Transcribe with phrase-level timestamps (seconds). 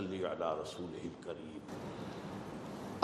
[0.00, 1.60] نحمده ونصلي على رسوله الكريم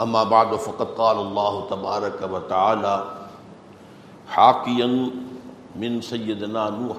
[0.01, 2.95] اما بعد فقد قال الله تبارك وتعالى
[4.29, 5.11] حاكيا
[5.75, 6.97] من سيدنا نوح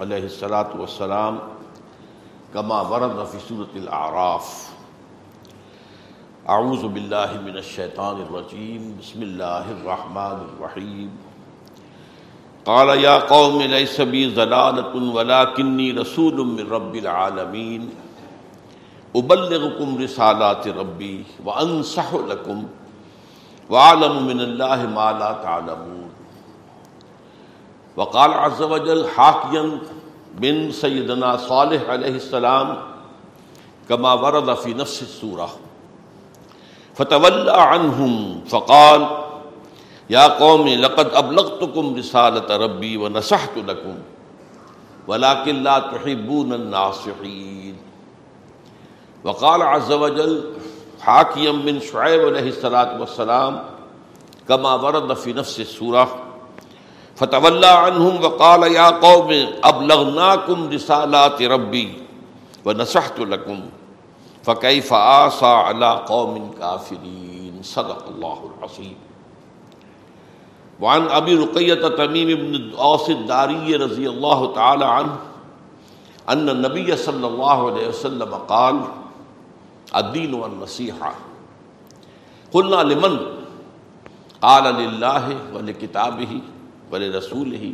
[0.00, 1.38] عليه الصلاة والسلام
[2.54, 4.70] كما ورد في سورة الأعراف
[6.48, 11.10] أعوذ بالله من الشيطان الرجيم بسم الله الرحمن الرحيم
[12.66, 18.05] قال يا قوم ليس بي ضلالة ولكني رسول من رب العالمين
[19.18, 22.64] ابلغکم رسالات ربی وانصح لکم
[23.70, 26.08] وعلم من اللہ ما لا تعلمون.
[27.96, 29.62] وقال عز وجل حاکیا
[30.40, 32.74] بن سیدنا صالح علیہ السلام
[33.88, 35.46] کما ورد فی نفس السورہ
[36.94, 39.02] فتولى عنهم فقال
[40.08, 43.96] یا قوم، لقد ابلغتکم رسالت ربی ونصحت لکم
[45.08, 47.74] ولكن لا تحبون الناصحین
[49.26, 50.44] وقال عز وجل
[51.00, 53.62] حاكيا من شعيب عليه الصلاة والسلام
[54.48, 56.22] كما ورد في نفس السورة
[57.16, 59.30] فتولى عنهم وقال يا قوم
[59.64, 62.02] أبلغناكم رسالات ربي
[62.64, 63.60] ونصحت لكم
[64.44, 68.96] فكيف آسى على قوم كافرين صدق الله العظيم
[70.80, 75.16] وعن أبي رقية تميم بن الأوس الداري رضي الله تعالى عنه
[76.28, 78.80] أن النبي صلى الله عليه وسلم قال
[79.92, 81.10] الدین والنصیحہ۔
[82.50, 83.16] قلنا لمن؟
[84.40, 86.34] قال للہ ولکتابہ
[86.92, 87.66] ولرسولہ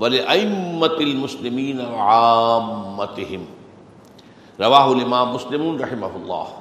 [0.00, 3.44] ولأئمة المسلمین وعامتہم۔
[4.60, 6.60] رواہ الامام مسلم رحمہ اللہ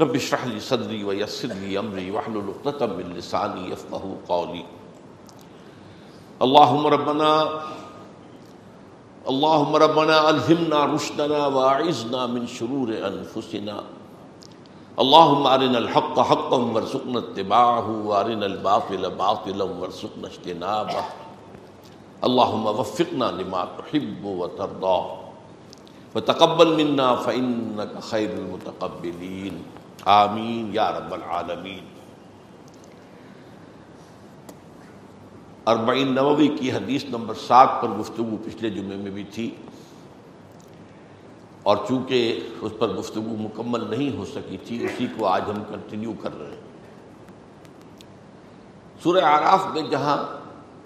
[0.00, 4.62] رب اشرح لي صدری ویسر لي امری واحلل عقدۃ من لسانی یفقهوا قولی۔
[6.40, 7.44] اللهم ربنا
[9.24, 13.76] اللهم ربنا الهمنا رشدنا واعذنا من شرور انفسنا
[15.00, 21.04] اللهم ارنا الحق حقا وارزقنا اتباعه وارنا الباطل باطلا وارزقنا اجتنابه.
[22.24, 25.00] اللهم وفقنا لما تحب وترضى.
[26.14, 29.54] وتقبل منا فانك خير المتقبلين.
[30.08, 31.93] آمين يا رب العالمين.
[35.66, 39.50] اربعین نووی کی حدیث نمبر سات پر گفتگو پچھلے جمعے میں بھی تھی
[41.62, 46.12] اور چونکہ اس پر گفتگو مکمل نہیں ہو سکی تھی، اسی کو آج ہم کنٹینیو
[46.22, 46.62] کر رہے ہیں۔
[49.02, 50.16] سورہ آراف میں جہاں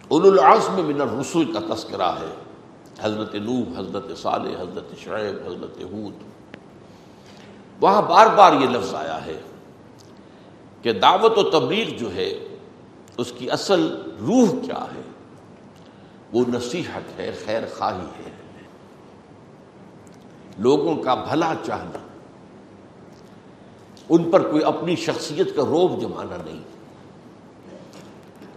[0.09, 2.33] اول العظم من الرسول کا تذکرہ ہے،
[3.00, 6.22] حضرت نوح، حضرت صالح، حضرت شعیب، حضرت حود
[7.81, 9.38] وہاں بار بار یہ لفظ آیا ہے
[10.83, 12.31] کہ دعوت و تبلیغ جو ہے،
[13.17, 13.88] اس کی اصل
[14.19, 15.01] روح کیا ہے؟
[16.33, 18.31] وہ نصیحت ہے، خیر خواہی ہے۔
[20.59, 21.99] لوگوں کا بھلا چاہنا۔
[24.09, 26.62] ان پر کوئی اپنی شخصیت کا روب جمانا نہیں۔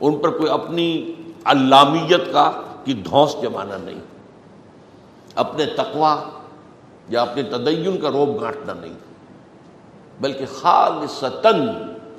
[0.02, 1.14] ان پر کوئی اپنی
[1.46, 2.52] علامیت کا،
[2.84, 4.00] کی دھوس جمانا نہیں۔
[5.36, 6.24] اپنے تقوا
[7.10, 8.94] یا اپنے تدین کا روب گانٹنا نہیں۔
[10.22, 11.70] بلکہ خالصتاً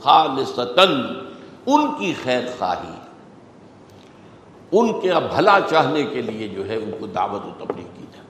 [0.03, 1.17] خالصتاً
[1.67, 3.02] ان کی خیر خواہی
[4.73, 8.27] ان کے بھلا چاہنے کے لیے جو ہے ان کو دعوت و تبلیغ کی جائے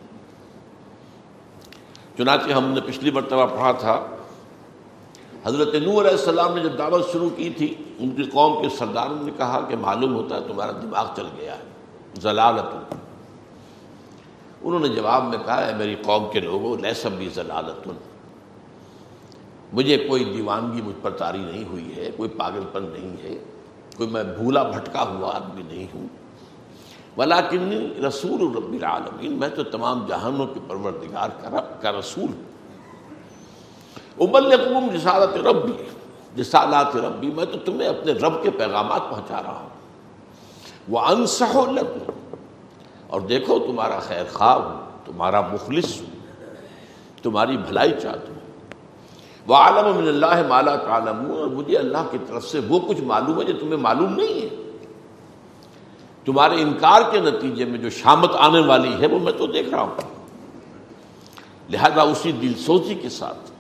[2.17, 3.95] چنانچہ ہم نے پچھلی مرتبہ پڑھا تھا،
[5.45, 9.23] حضرت نور علیہ السلام نے جب دعوت شروع کی تھی، ان کی قوم کے سرداروں
[9.25, 12.75] نے کہا کہ معلوم ہوتا ہے تمہارا دماغ چل گیا ہے ضلالت
[14.63, 17.89] انہوں نے جواب میں کہا ہے میری قوم کے لوگوں لیسم بھی ضلالت
[19.73, 23.35] مجھے کوئی دیوانگی مجھ پر تاری نہیں ہوئی ہے، کوئی پاگل پن نہیں ہے،
[23.97, 26.07] کوئی میں بھولا بھٹکا ہوا آدمی نہیں ہوں۔
[27.17, 27.73] ولیکن
[28.07, 32.51] رسول رب العالمین، میں تو تمام جہانوں کے پروردگار کا رب، کا رسول ہوں۔
[34.21, 35.73] ابلغکم رسالت ربی،
[36.41, 39.69] رسالات ربی، میں تو تمہیں اپنے رب کے پیغامات پہنچا رہا ہوں۔
[40.89, 42.35] وہ انصح لکم،
[43.07, 46.11] اور دیکھو تمہارا خیر خواہ ہوں، تمہارا مخلص ہوں،
[47.23, 48.41] تمہاری بھلائی چاہتا ہوں۔
[49.47, 53.41] وہ عالم من اللہ مالا تعالم اور مجھے اللہ کی طرف سے وہ کچھ معلوم
[53.41, 54.62] ہے جو تمہیں معلوم نہیں ہے۔
[56.25, 59.83] تمہارے انکار کے نتیجے میں جو شامت آنے والی ہے وہ میں تو دیکھ رہا
[59.83, 60.15] ہوں۔
[61.71, 63.51] لہذا اسی دل سوچی کے ساتھ،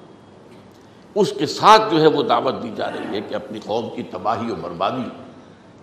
[1.14, 4.02] اس کے ساتھ جو ہے وہ دعوت دی جا رہی ہے کہ اپنی قوم کی
[4.02, 5.08] تباہی و بربادی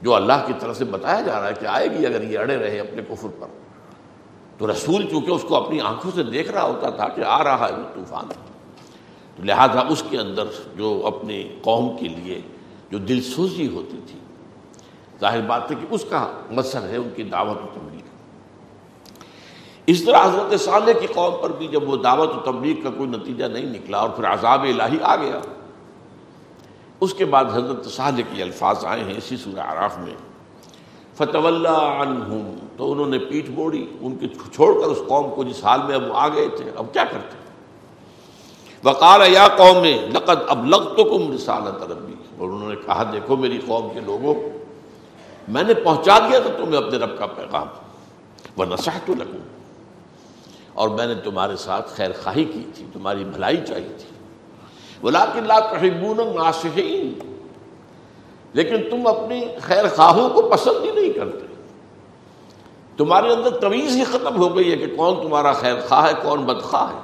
[0.02, 2.56] جو اللہ کی طرف سے بتایا جا رہا ہے کہ آئے گی اگر یہ اڑے
[2.56, 3.48] رہے اپنے کفر پر۔
[4.58, 7.68] تو رسول چونکہ اس کو اپنی آنکھوں سے دیکھ رہا ہوتا تھا کہ آ رہا
[7.68, 8.26] ہے وہ طوفان۔
[9.36, 10.44] تو لہٰذا اس کے اندر
[10.76, 12.42] جو اپنی قوم کے لیے
[12.92, 14.20] جو دل سوزی ہوتی تھی
[15.21, 18.00] ظاہر بات ہے کہ اس کا مصر ہے، ان کی دعوت و تبلیغ
[19.86, 23.10] اس طرح حضرت صالح کی قوم پر بھی جب وہ دعوت و تبلیغ کا کوئی
[23.10, 25.39] نتیجہ نہیں نکلا اور پھر عذاب الہی آ گیا،
[27.00, 30.16] اس کے بعد حضرت صالح کے الفاظ آئے ہیں اسی سورہ عراف میں۔
[31.13, 35.44] فتح اللہ عنہم، تو انہوں نے پیٹھ موڑی، ان کے چھوڑ کر اس قوم کو
[35.44, 37.38] جس حال میں اب وہ آ گئے تھے، اب کیا کرتے؟
[38.83, 43.36] وقال یا قوم، لقد اب لگ تو کم رسالت ربی۔ اور انہوں نے کہا، دیکھو
[43.36, 44.36] میری قوم کے لوگوں
[45.50, 47.68] میں نے پہنچا دیا تھا تمہیں اپنے رب کا پیغام
[48.57, 49.40] وہ نسح تو لگوں
[50.74, 54.10] اور میں نے تمہارے ساتھ خیر خواہی کی تھی، تمہاری بھلائی چاہی تھی۔
[55.04, 57.36] ولاکن لا تحبون الناصحین۔
[58.54, 61.46] لیکن تم اپنی خیر خواہوں کو پسند ہی نہیں کرتے۔
[62.98, 66.45] تمہارے اندر تویز ہی ختم ہو گئی ہے کہ کون تمہارا خیر خواہ ہے، کون
[66.45, 67.00] بدخواہ ہے۔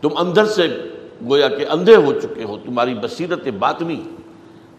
[0.00, 0.88] تم اندر سے
[1.28, 4.02] گویا کہ اندھے ہو چکے ہو، تمہاری بصیرت باطنی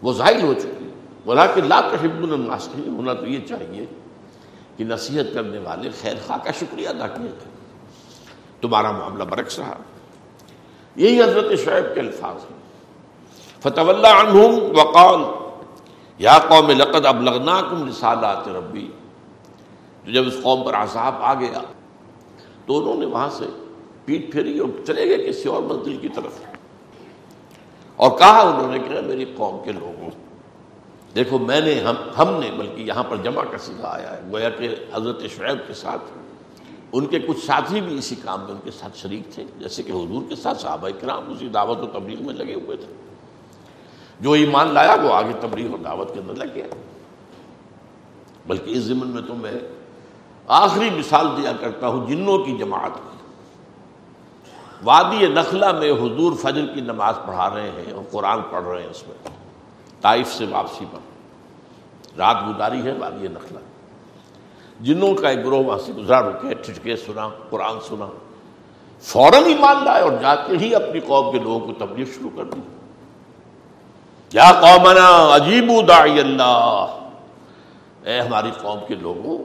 [0.02, 0.85] وہ ظاہر ہو چکی
[1.26, 3.86] بولا کہ لا تحبون الناصحین ہونا تو یہ چاہیے
[4.76, 7.50] کہ نصیحت کرنے والے خیر خواہ کا شکریہ ادا کیا جائے
[8.60, 9.74] تمہارا معاملہ برعکس رہا۔
[10.96, 12.58] یہی حضرت شعیب کے الفاظ ہیں۔
[13.60, 15.20] فتح اللہ عنہم وقال،
[16.18, 18.88] یا قوم لقد ابلغناکم رسالات ربی۔
[20.04, 21.60] تو جب اس قوم پر عذاب آ گیا،
[22.66, 23.44] تو انہوں نے وہاں سے
[24.04, 26.40] پیٹ پھیری اور چلے گئے کسی اور منزل کی طرف۔
[27.96, 30.10] اور کہا انہوں نے کہ میری قوم کے لوگوں
[31.16, 34.50] دیکھو میں نے ہم ہم نے بلکہ یہاں پر جمع کا سیدھا آیا ہے، گویا
[34.50, 36.02] کہ حضرت شعیب کے ساتھ،
[36.92, 39.92] ان کے کچھ ساتھی بھی اسی کام میں ان کے ساتھ شریک تھے، جیسے کہ
[39.92, 42.92] حضور کے ساتھ صحابہ کرام اسی دعوت و تبلیغ میں لگے ہوئے تھے۔
[44.20, 46.66] جو ایمان لایا وہ آگے تبلیغ اور دعوت کے اندر لگ گیا۔
[48.46, 49.52] بلکہ اس ضمن میں تو میں
[50.46, 53.16] آخری مثال دیا کرتا ہوں جنوں کی جماعت کی
[54.84, 58.90] وادی نخلا میں حضور فجر کی نماز پڑھا رہے ہیں اور قرآن پڑھ رہے ہیں
[58.90, 59.45] اس میں۔
[60.00, 60.98] طائف سے واپسی پر۔
[62.18, 63.60] رات گزاری ہے وادی نخلا
[64.80, 68.06] جنوں کا ایک گروہ وہاں سے گزرا، رکے، ٹھٹکے سنا، قرآن سنا۔
[69.00, 72.60] فوراً ایمان لائے اور جاتے ہی اپنی قوم کے لوگوں کو تبلیغ شروع کر دی۔
[74.32, 76.86] یا قومنا عجیب داعی اللہ۔
[78.04, 79.38] اے ہماری قوم کے لوگوں،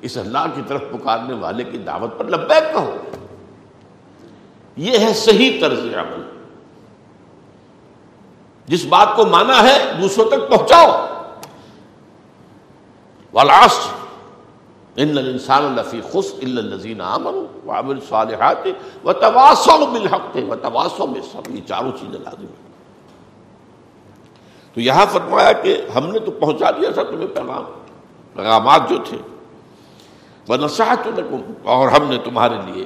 [0.00, 2.96] اس اللہ کی طرف پکارنے والے کی دعوت پر لبیک کہو۔
[4.76, 6.37] یہ ہے صحیح طرز عمل۔
[8.68, 11.06] جس بات کو مانا ہے دوسروں تک پہنچاؤ۔
[13.32, 13.92] والعصر،
[14.96, 18.66] ان الانسان لفی خس الا الذين امنوا وعملوا الصالحات
[19.04, 22.68] وتواصوا بالحق وتواصوا بالصبر۔ یہ چاروں چیزیں لازم ہیں۔
[24.74, 27.64] تو یہاں فرمایا کہ ہم نے تو پہنچا دیا تھا تمہیں پیغام۔
[28.34, 29.18] پیغامات جو تھے۔
[30.48, 32.84] ونصحت لكم اور ہم نے تمہارے لیے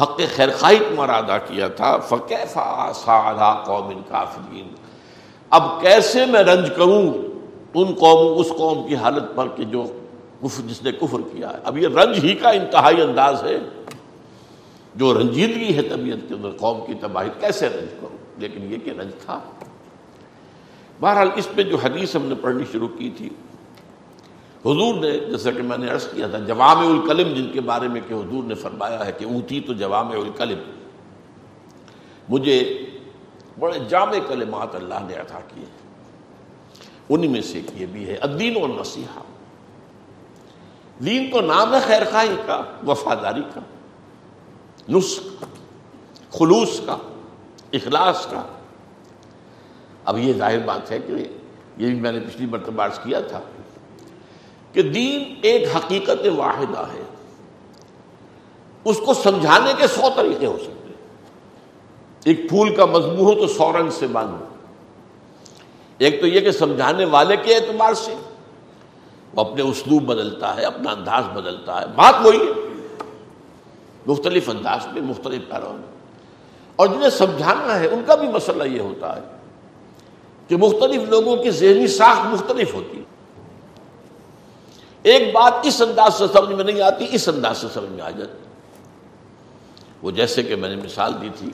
[0.00, 4.68] حق خیر خواہی تمہارا ادا کیا تھا فکیفا سعلا قوم کافرین
[5.50, 7.12] اب کیسے میں رنج کروں
[7.74, 9.84] ان قوم اس قوم کی حالت پر کہ جو
[10.42, 13.58] کفر جس نے کفر کیا ہے؟ اب یہ رنج ہی کا انتہائی انداز ہے۔
[14.94, 18.90] جو رنجیدگی ہے طبیعت کے اندر، قوم کی تباہی، کیسے رنج کروں؟ لیکن یہ کہ
[18.90, 19.40] رنج تھا۔
[21.00, 23.28] بہرحال اس پہ جو حدیث ہم نے پڑھنی شروع کی تھی
[24.60, 28.00] حضور نے، جیسا کہ میں نے عرض کیا تھا جوام القلم جن کے بارے میں
[28.08, 30.58] کہ حضور نے فرمایا ہے کہ اونتی تو جوام القلم۔
[32.28, 32.86] مجھے
[33.58, 35.64] بڑے جامع کلمات اللہ نے عطا کیے
[37.08, 39.20] انہی میں سے یہ بھی ہے، الدین و نصیحہ
[41.04, 43.60] دین تو نام ہے خیر خواہی کا، وفاداری کا۔
[44.88, 45.44] نسخ،
[46.32, 46.96] خلوص کا،
[47.72, 48.42] اخلاص کا۔
[50.04, 51.24] اب یہ ظاہر بات ہے کہ یہ
[51.76, 53.40] بھی میں نے پچھلی مرتبہ عرض کیا تھا۔
[54.72, 57.02] کہ دین ایک حقیقت واحدہ ہے۔
[58.84, 60.94] اس کو سمجھانے کے سو طریقے ہو سکتے
[62.24, 64.44] ایک پھول کا مضمون ہو تو سو رنگ سے باندھو۔
[65.98, 68.14] ایک تو یہ کہ سمجھانے والے کے اعتبار سے۔
[69.34, 72.82] وہ اپنے اسلوب بدلتا ہے، اپنا انداز بدلتا ہے۔ بات وہی ہے۔
[74.06, 75.88] مختلف انداز میں مختلف پیروں میں۔
[76.76, 79.20] اور جنہیں سمجھانا ہے، ان کا بھی مسئلہ یہ ہوتا ہے
[80.48, 83.19] کہ مختلف لوگوں کی ذہنی ساخت مختلف ہوتی ہے۔
[85.02, 88.10] ایک بات اس انداز سے سمجھ میں نہیں آتی، اس انداز سے سمجھ میں آ
[88.10, 88.38] جاتی۔
[90.02, 91.50] وہ جیسے کہ میں نے مثال دی تھی،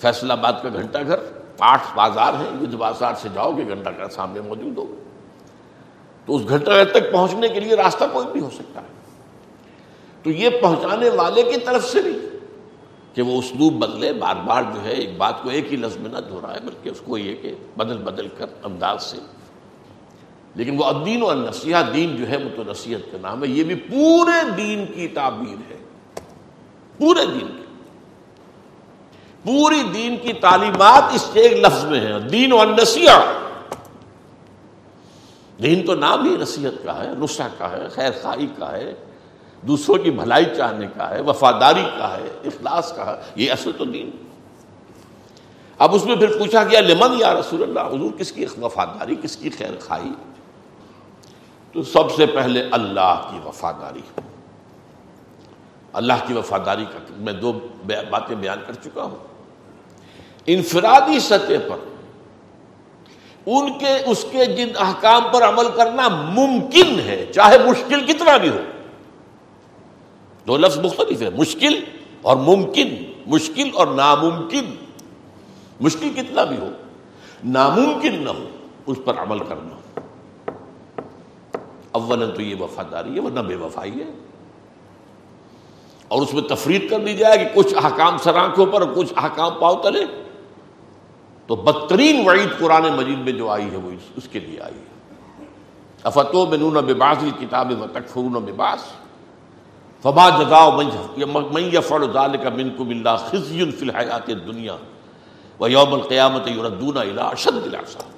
[0.00, 1.18] فیصلہ آباد کا گھنٹہ گھر
[1.58, 4.94] آٹھ بازار ہیں، یدھ بازار سے جاؤ گے، گھنٹہ گھر سامنے موجود ہو
[6.26, 8.94] تو اس گھٹا تک پہنچنے کے لیے راستہ کوئی بھی ہو سکتا ہے۔
[10.22, 12.18] تو یہ پہنچانے والے کی طرف سے بھی
[13.14, 16.10] کہ وہ اسلوب بدلے، بار بار جو ہے، ایک بات کو ایک ہی لفظ میں
[16.10, 19.16] نہ دہرائے، بلکہ اس کو یہ کہ بدل بدل کر، انداز سے
[20.56, 23.64] لیکن وہ الدین و نصیحہ دین جو ہے وہ تو نصیحت کا نام ہے، یہ
[23.64, 25.76] بھی پورے دین کی تعبیر ہے۔
[26.98, 27.62] پورے دین کی۔
[29.44, 33.32] پوری دین کی تعلیمات اس ایک لفظ میں ہے دین و نصیحہ
[35.62, 38.94] دین تو نام ہی نصیحت کا ہے نسخہ کا ہے، خیر خائی کا ہے،
[39.62, 43.84] دوسروں کی بھلائی چاہنے کا ہے، وفاداری کا ہے، اخلاص کا ہے، یہ اصل تو
[43.84, 44.10] دین۔
[45.78, 49.36] اب اس میں پھر پوچھا گیا، لمن یا رسول اللہ؟ حضور کس کی وفاداری، کس
[49.36, 50.12] کی خیر خائی؟
[51.76, 54.00] تو سب سے پہلے اللہ کی وفاداری۔
[55.92, 57.52] اللہ کی وفاداری کا میں دو
[58.10, 59.16] باتیں بیان کر چکا ہوں۔
[60.46, 61.76] انفرادی سطح پر
[63.46, 68.48] ان کے، اس کے جن احکام پر عمل کرنا ممکن ہے، چاہے مشکل کتنا بھی
[68.48, 68.60] ہو۔
[70.46, 71.84] دو لفظ مختلف ہے مشکل
[72.22, 74.74] اور ممکن۔ مشکل اور ناممکن۔
[75.80, 76.68] مشکل کتنا بھی ہو،
[77.44, 78.48] ناممکن نہ ہو،
[78.86, 79.75] اس پر عمل کرنا۔
[81.96, 84.10] اول تو یہ وفاداری ہے، ورنہ بے وفائی ہے۔
[86.08, 89.76] اور اس میں تفریح کر دی جائے کہ کچھ احکام سرانکھوں پر کچھ احکام پاؤ
[89.76, 90.04] تلے۔
[91.46, 94.96] تو بدترین وعید قرآن مجید میں جو آئی ہے، وہ اس کے لیے آئی ہے۔
[96.02, 98.84] افتو بنون بباس کتاب و تکفرون بباس
[100.02, 100.68] فما جزا
[101.52, 104.76] من یفعل ذلك منكم الا خزي في الحیات الدنیا
[105.60, 108.15] ويوم القيامه يردون الى اشد العذاب۔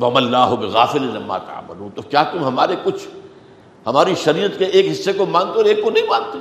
[0.00, 3.08] وما الله بغافل لما تعملون۔ تو کیا تم ہمارے کچھ،
[3.86, 6.38] ہماری شریعت کے ایک حصے کو مانتے اور ایک کو نہیں مانتے؟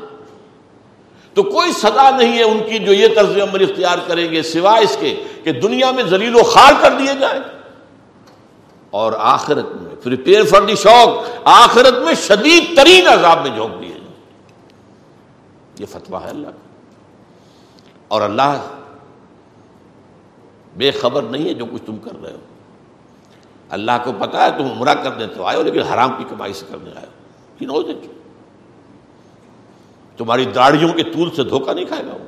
[1.34, 4.84] تو کوئی سزا نہیں ہے ان کی جو یہ طرز عمل اختیار کریں گے، سوائے
[4.84, 7.42] اس کے کہ دنیا میں ذلیل و خار کر دیے جائیں۔
[8.90, 13.90] اور آخرت میں پریپیئر فار دی شوق، آخرت میں شدید ترین عذاب میں جھونک دیے
[13.90, 14.04] جائیں۔
[15.80, 16.86] یہ فتویٰ ہے اللہ کا۔
[18.08, 18.58] اور اللہ
[20.78, 22.53] بے خبر نہیں ہے جو کچھ تم کر رہے ہو۔
[23.70, 26.66] اللہ کو پتا ہے تم عمرہ کرنے تو آئے ہو لیکن حرام کی کمائی سے
[26.70, 27.06] کرنے آئے
[27.66, 27.82] ہو۔
[30.18, 32.26] تمہاری داڑھیوں کے طول سے دھوکہ نہیں کھائے گا وہ۔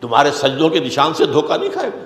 [0.00, 2.04] تمہارے سجدوں کے نشان سے دھوکہ نہیں کھائے گا۔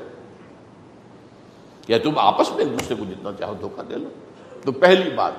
[1.89, 4.09] یا تم آپس میں ایک دوسرے کو جتنا چاہو دھوکہ دے لو۔
[4.65, 5.33] تو پہلی بات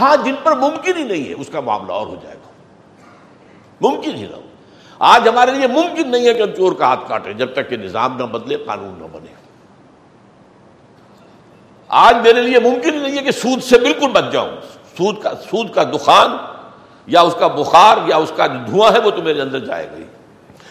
[0.00, 2.50] ہاں جن پر ممکن ہی نہیں ہے، اس کا معاملہ اور ہو جائے گا۔
[3.80, 4.40] ممکن ہی نہ ہو۔
[4.98, 7.76] آج ہمارے لیے ممکن نہیں ہے کہ ہم چور کا ہاتھ کاٹے جب تک کہ
[7.76, 9.45] نظام نہ بدلے، قانون نہ بنے۔
[11.98, 14.48] آج میرے لیے ممکن نہیں ہے کہ سود سے بالکل بچ جاؤں۔
[14.96, 16.36] سود کا سود کا دخان
[17.06, 19.90] یا اس کا بخار یا اس کا جو دھواں ہے وہ تو میرے اندر جائے
[19.90, 19.96] گا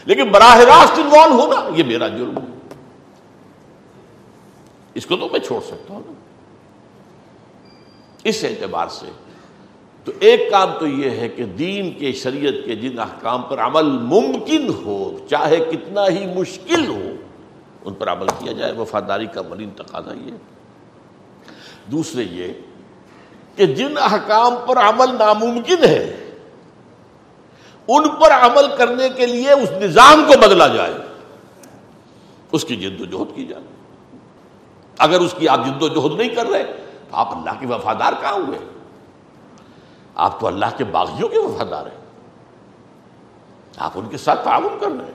[0.06, 2.70] لیکن براہ راست انوالو ہونا، یہ میرا جرم ہے۔
[4.94, 6.14] اس کو تو میں چھوڑ سکتا ہوں نا۔
[8.24, 9.06] اس اعتبار سے
[10.04, 13.84] تو ایک کام تو یہ ہے کہ دین کے، شریعت کے جن احکام پر عمل
[13.84, 17.12] ممکن ہو، چاہے کتنا ہی مشکل ہو،
[17.86, 20.55] ان پر عمل کیا جائے۔ وفاداری کا مرین تقاضا یہ۔
[21.92, 22.54] دوسرے یہ
[23.56, 26.32] کہ جن احکام پر عمل ناممکن ہے،
[27.88, 30.94] ان پر عمل کرنے کے لیے اس نظام کو بدلا جائے،
[32.52, 33.64] اس کی جد و جہد کی جائے۔
[34.98, 36.64] اگر اس کی آپ جد و جہد نہیں کر رہے
[37.10, 38.58] تو آپ اللہ کے وفادار کہاں ہوئے؟
[40.16, 42.06] آپ تو اللہ کے باغیوں کے وفادار ہیں۔
[43.78, 45.12] آپ ان کے ساتھ تعاون کر رہے ہیں۔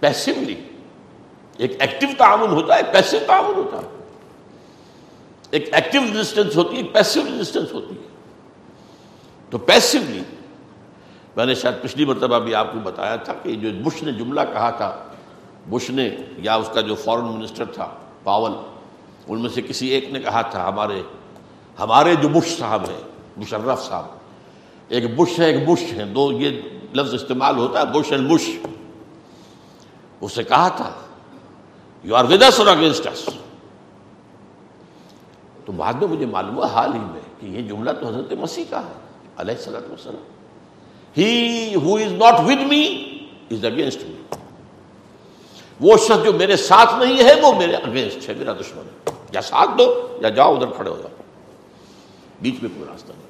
[0.00, 0.64] پیسولی
[1.56, 3.97] ایک ایکٹیو تعاون ہوتا ہے پیسو تعاون ہوتا ہے۔
[5.50, 8.06] ایک ایکٹیو ریزسٹنس ہوتی ہے ایک پیسو ریزسٹنس ہوتی ہے۔
[9.50, 10.22] تو پیسولی
[11.36, 14.40] میں نے شاید پچھلی مرتبہ بھی آپ کو بتایا تھا کہ جو بش نے جملہ
[14.52, 15.04] کہا تھا،
[15.70, 18.52] بش نے یا اس کا جو فورن منسٹر تھا پاول
[19.28, 21.02] ان میں سے کسی ایک نے کہا تھا، ہمارے
[21.78, 23.00] ہمارے جو بش صاحب ہیں،
[23.36, 24.06] مشرف صاحب،
[24.88, 26.60] ایک بش ہے، ایک بش ہے، دو، یہ
[26.94, 28.48] لفظ استعمال ہوتا ہے، بش اینڈ بش۔
[30.20, 30.90] اسے کہا تھا
[32.04, 33.28] یو آر ود اور اگینسٹ اس
[35.68, 38.64] تو بعد میں مجھے معلوم ہوا حال ہی میں کہ یہ جملہ تو حضرت مسیح
[38.70, 38.92] کا ہے،
[39.36, 40.22] علیہ السلط وسلم
[41.16, 43.08] he who is not with me
[43.50, 44.36] is against me
[45.80, 49.40] وہ شخص جو میرے ساتھ نہیں ہے، وہ میرے اگینسٹ ہے، میرا دشمن ہے۔ یا
[49.40, 51.16] ساتھ دو یا جاؤ، ادھر کھڑے ہو جاؤ۔
[52.42, 53.28] بیچ میں کوئی راستہ نہیں۔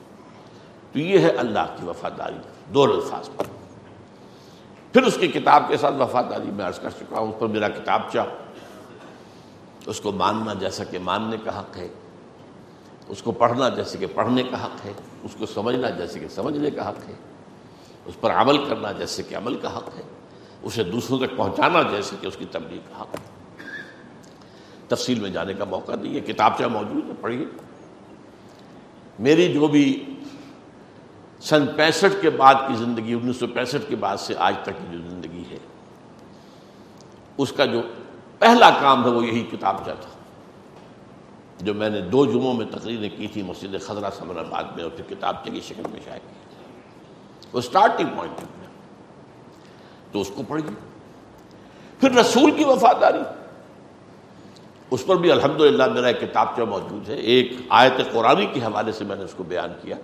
[0.92, 2.38] تو یہ ہے اللہ کی وفاداری،
[2.74, 3.44] دو الفاظ پر۔
[4.92, 7.68] پھر اس کی کتاب کے ساتھ وفاداری میں عرض کر چکا ہوں، اس پر میرا
[7.68, 8.24] کتاب چاہ۔
[9.86, 11.88] اس کو ماننا جیسا کہ ماننے کا حق ہے۔
[13.08, 16.70] اس کو پڑھنا جیسے کہ پڑھنے کا حق ہے، اس کو سمجھنا جیسے کہ سمجھنے
[16.70, 17.14] کا حق ہے،
[18.06, 20.02] اس پر عمل کرنا جیسے کہ عمل کا حق ہے،
[20.62, 23.26] اسے دوسروں تک پہنچانا جیسے کہ اس کی تبلیغ کا حق ہے۔
[24.88, 27.44] تفصیل میں جانے کا موقع نہیں ہے، کتاب چاہے موجود ہے، پڑھیے۔
[29.18, 30.04] میری جو بھی
[31.40, 34.86] سن پینسٹھ کے بعد کی زندگی، انیس سو پینسٹھ کے بعد سے آج تک کی
[34.92, 35.58] جو زندگی ہے،
[37.36, 37.82] اس کا جو
[38.38, 40.08] پہلا کام ہے وہ یہی کتاب چاہتا
[41.60, 44.92] جو میں نے دو جمعوں میں تقریریں کی تھی مسجد خزرہ سمن آباد میں اور
[44.96, 46.34] پھر کتاب کی شکل میں شائع کی۔
[47.52, 48.44] وہ اسٹارٹنگ پوائنٹ
[50.12, 50.74] تو اس کو پڑھیے۔
[52.00, 53.22] پھر رسول کی وفاداری۔
[54.90, 59.04] اس پر بھی الحمدللہ میرا ایک کتاب موجود ہے، ایک آیت قرآن کے حوالے سے
[59.04, 59.96] میں نے اس کو بیان کیا۔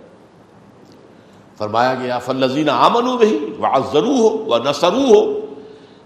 [1.57, 5.45] فرمایا گیا فلزین آمن بہی وہ ضرور ہو وہ نسرو ہو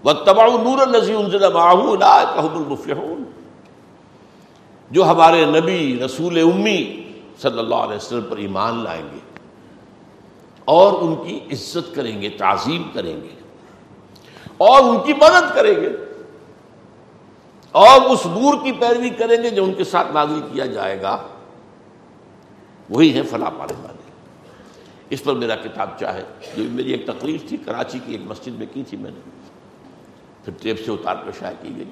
[0.04, 3.29] وہ تباء نور الزی المفلحون۔
[4.90, 9.18] جو ہمارے نبی رسول امی صلی اللہ علیہ وسلم پر ایمان لائیں گے
[10.64, 13.28] اور ان کی عزت کریں گے، تعظیم کریں گے
[14.56, 15.88] اور ان کی مدد کریں گے
[17.70, 21.22] اور اس نور کی پیروی کریں گے جو ان کے ساتھ نازل کیا جائے گا۔
[22.90, 24.02] وہی ہے فلاں پانے والے۔
[25.10, 26.24] اس پر میرا کتاب چاہے
[26.56, 29.20] جو میری ایک تقریر تھی، کراچی کی ایک مسجد میں کی تھی میں نے۔
[30.44, 31.90] پھر ٹیپ سے اتار کر شائع کی گئی۔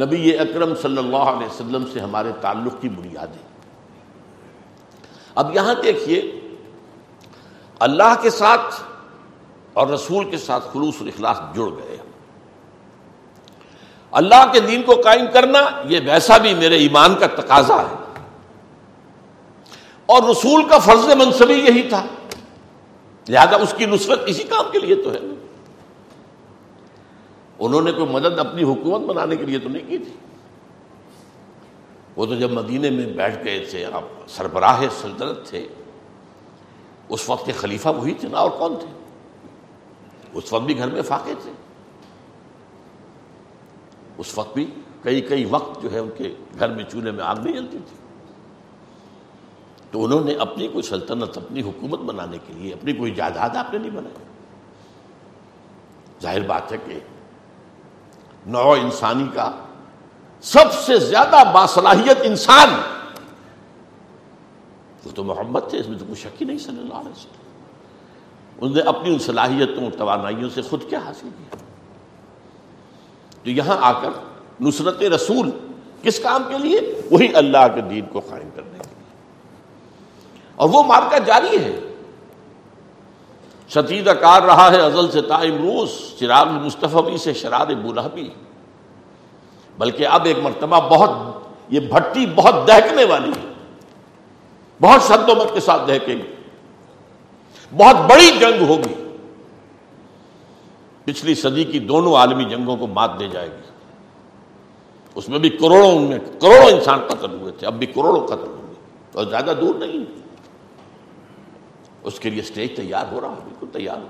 [0.00, 3.48] نبی اکرم صلی اللہ علیہ وسلم سے ہمارے تعلق کی بنیادیں۔
[5.34, 6.40] اب یہاں دیکھیے،
[7.78, 8.74] اللہ کے ساتھ
[9.72, 11.96] اور رسول کے ساتھ خلوص اور اخلاص جڑ گئے۔
[14.10, 15.58] اللہ کے دین کو قائم کرنا
[15.88, 18.22] یہ ویسا بھی میرے ایمان کا تقاضا ہے۔
[20.06, 22.06] اور رسول کا فرض منصبی یہی تھا۔
[23.28, 25.33] لہذا اس کی نصرت اسی کام کے لیے تو ہے۔
[27.64, 30.12] انہوں نے کوئی مدد اپنی حکومت بنانے کے لیے تو نہیں کی تھی؟
[32.16, 35.68] وہ تو جب مدینے میں بیٹھ گئے تھے، آپ سربراہ سلطنت تھے،
[37.08, 38.86] اس وقت کے خلیفہ وہی تھے نا، اور کون تھے؟
[40.34, 41.52] اس وقت بھی گھر میں فاقے تھے۔
[44.18, 44.70] اس وقت بھی
[45.02, 47.96] کئی کئی وقت جو ہے ان کے گھر میں چولہے میں آگ نہیں جلتی تھی۔
[49.90, 53.72] تو انہوں نے اپنی کوئی سلطنت، اپنی حکومت بنانے کے لیے، اپنی کوئی جائیداد آپ
[53.72, 54.14] نے نہیں بنائی۔
[56.22, 56.98] ظاہر بات ہے کہ
[58.46, 59.50] نو انسانی کا
[60.40, 62.68] سب سے زیادہ باصلاحیت انسان
[65.06, 67.44] وہ تو محمد تھے، اس میں تو کوئی شک ہی نہیں، صلی اللہ علیہ وسلم۔
[68.60, 71.56] انہوں نے اپنی ان صلاحیتوں توانائیوں سے خود کیا حاصل کیا؟
[73.44, 74.10] تو یہاں آ کر
[74.60, 75.50] نصرت رسول
[76.02, 79.14] کس کام کے لیے؟ وہی اللہ کے دین کو قائم کرنے کے لیے۔
[80.56, 81.93] اور وہ مارکا جاری ہے۔
[83.74, 88.28] شتیدہ کار رہا ہے، ازل سے تائم روز چراغ مصطفی سے شرار بلحبی
[89.78, 91.10] بلکہ اب ایک مرتبہ بہت،
[91.68, 93.52] یہ بھٹی بہت دہکنے والی ہے۔
[94.80, 96.34] بہت شد و مت کے ساتھ دہکے گی۔
[97.76, 99.16] بہت بڑی جنگ ہوگی۔
[101.04, 103.68] پچھلی صدی کی دونوں عالمی جنگوں کو مات دے جائے گی۔
[105.14, 108.74] اس میں بھی کروڑوں میں کروڑوں انسان قتل ہوئے تھے، اب بھی کروڑوں قتل ہوئے
[109.12, 110.23] اور زیادہ دور نہیں۔
[112.04, 114.08] اس کے لیے اسٹیج تیار ہو رہا بالکل تیار ہو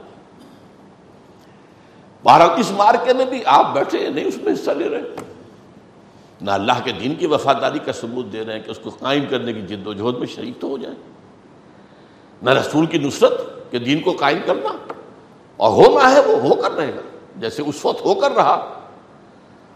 [2.25, 5.03] بہرحال اس مارکے میں بھی آپ بیٹھے نہیں، اس میں حصہ لے رہے
[6.41, 9.25] نہ اللہ کے دین کی وفاداری کا ثبوت دے رہے ہیں کہ اس کو قائم
[9.31, 10.95] کرنے کی جد و جہد میں شریک تو ہو جائے
[12.43, 14.77] نہ رسول کی نصرت کے دین کو قائم کرنا،
[15.57, 17.01] اور ہونا ہے وہ، ہو کر رہے گا۔
[17.37, 18.57] جیسے اس وقت ہو کر رہا۔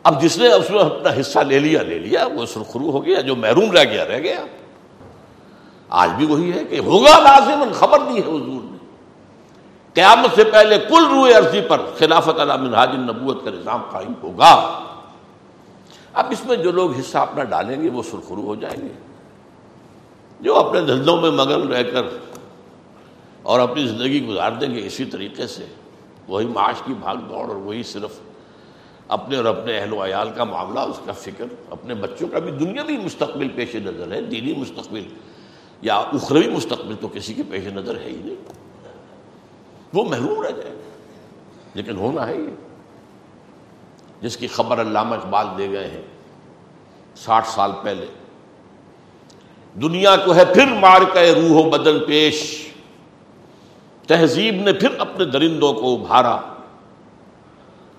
[0.02, 3.20] اب جس نے اس میں اپنا حصہ لے لیا لے لیا، وہ سرخرو ہو گیا،
[3.20, 4.44] جو محروم رہ گیا رہ گیا۔
[5.88, 8.76] آج بھی وہی ہے کہ ہوگا لازم خبر دی ہے حضور نے۔
[9.94, 12.64] قیامت سے پہلے کل روئے عرضی پر خلافت علام
[13.10, 14.84] نبوت کا نظام قائم ہوگا۔
[16.14, 18.92] اب اس میں جو لوگ حصہ اپنا ڈالیں گے وہ سرخرو ہو جائیں گے۔
[20.40, 22.02] جو اپنے دھندوں میں مگن رہ کر
[23.42, 25.66] اور اپنی زندگی گزار دیں گے اسی طریقے سے۔
[26.28, 28.10] وہی معاش کی بھاگ دوڑ اور وہی صرف
[29.08, 32.50] اپنے اور اپنے اہل و عیال کا معاملہ، اس کا فکر، اپنے بچوں کا بھی۔
[32.50, 35.02] دنیا بھی مستقبل پیش نظر ہے، دینی مستقبل۔
[35.82, 38.52] یا اخروی مستقبل تو کسی کے پیش نظر ہے ہی نہیں۔
[39.94, 40.90] وہ محروم رہ جائے۔ گا
[41.74, 42.54] لیکن ہونا ہے یہ۔
[44.20, 46.02] جس کی خبر علامہ اقبال دے گئے ہیں
[47.16, 48.06] ساٹھ سال پہلے۔
[49.74, 52.68] دنیا کو ہے پھر مار کے روح و بدن پیش۔
[54.06, 56.40] تہذیب نے پھر اپنے درندوں کو ابھارا۔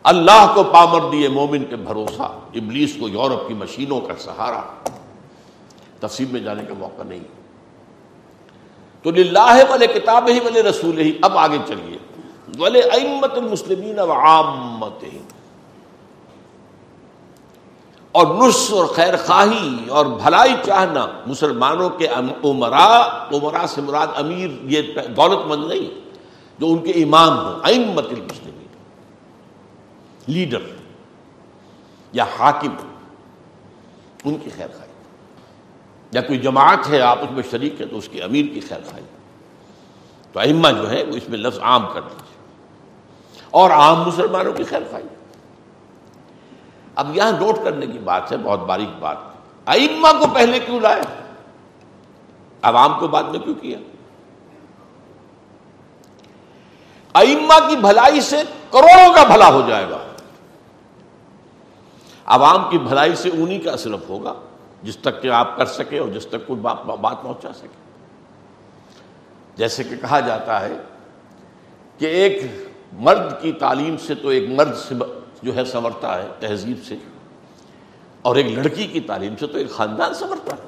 [0.04, 2.22] اللہ کو پامر دیے مومن کے بھروسہ۔
[2.56, 4.62] ابلیس کو یورپ کی مشینوں کا سہارا۔
[6.00, 7.39] تفصیل میں جانے کا موقع نہیں۔
[9.02, 11.98] تو للہ والے کتاب ہی والے رسول ہی۔ اب آگے چلیے۔
[12.58, 15.06] والے امت المسلمین و عامت
[18.12, 22.08] اور نس اور خیر خواہی اور بھلائی چاہنا مسلمانوں کے
[22.44, 23.02] عمرا
[23.34, 24.82] عمرا سے مراد امیر، یہ
[25.16, 26.00] دولت مند نہیں،
[26.60, 28.68] جو ان کے امام ہوں۔ امت المسلمین۔
[30.28, 30.62] لیڈر
[32.14, 32.76] یا حاکم۔
[34.26, 34.89] ان کی خیر خائی
[36.12, 38.80] یا کوئی جماعت ہے، آپ اس میں شریک ہے تو اس کے امیر کی خیر
[38.92, 39.04] خائی
[40.34, 42.38] تو ائمہ جو ہے وہ اس میں لفظ عام کر دیجیے
[43.50, 45.04] اور عام مسلمانوں کی خیر خائی
[46.96, 49.18] اب یہاں نوٹ کرنے کی بات ہے، بہت باریک بات۔
[49.66, 51.02] ائمہ کو پہلے کیوں لائے؟
[52.62, 53.78] عوام کو بعد میں کیوں کیا؟
[57.14, 58.42] ائمہ کی بھلائی سے
[58.72, 59.98] کروڑوں کا بھلا ہو جائے گا۔
[62.26, 64.34] عوام کی بھلائی سے انہی کا صرف ہوگا۔
[64.84, 67.78] جس تک کہ آپ کر سکے اور جس تک کوئی بات پہنچا سکے۔
[69.58, 70.76] جیسے کہ کہا جاتا ہے
[72.00, 72.42] کہ ایک
[73.00, 74.96] مرد کی تعلیم سے تو ایک مرد سے
[75.44, 76.96] جو ہے سنورتا ہے تہذیب سے،
[78.22, 80.68] اور ایک لڑکی کی تعلیم سے تو ایک خاندان سنورتا ہے۔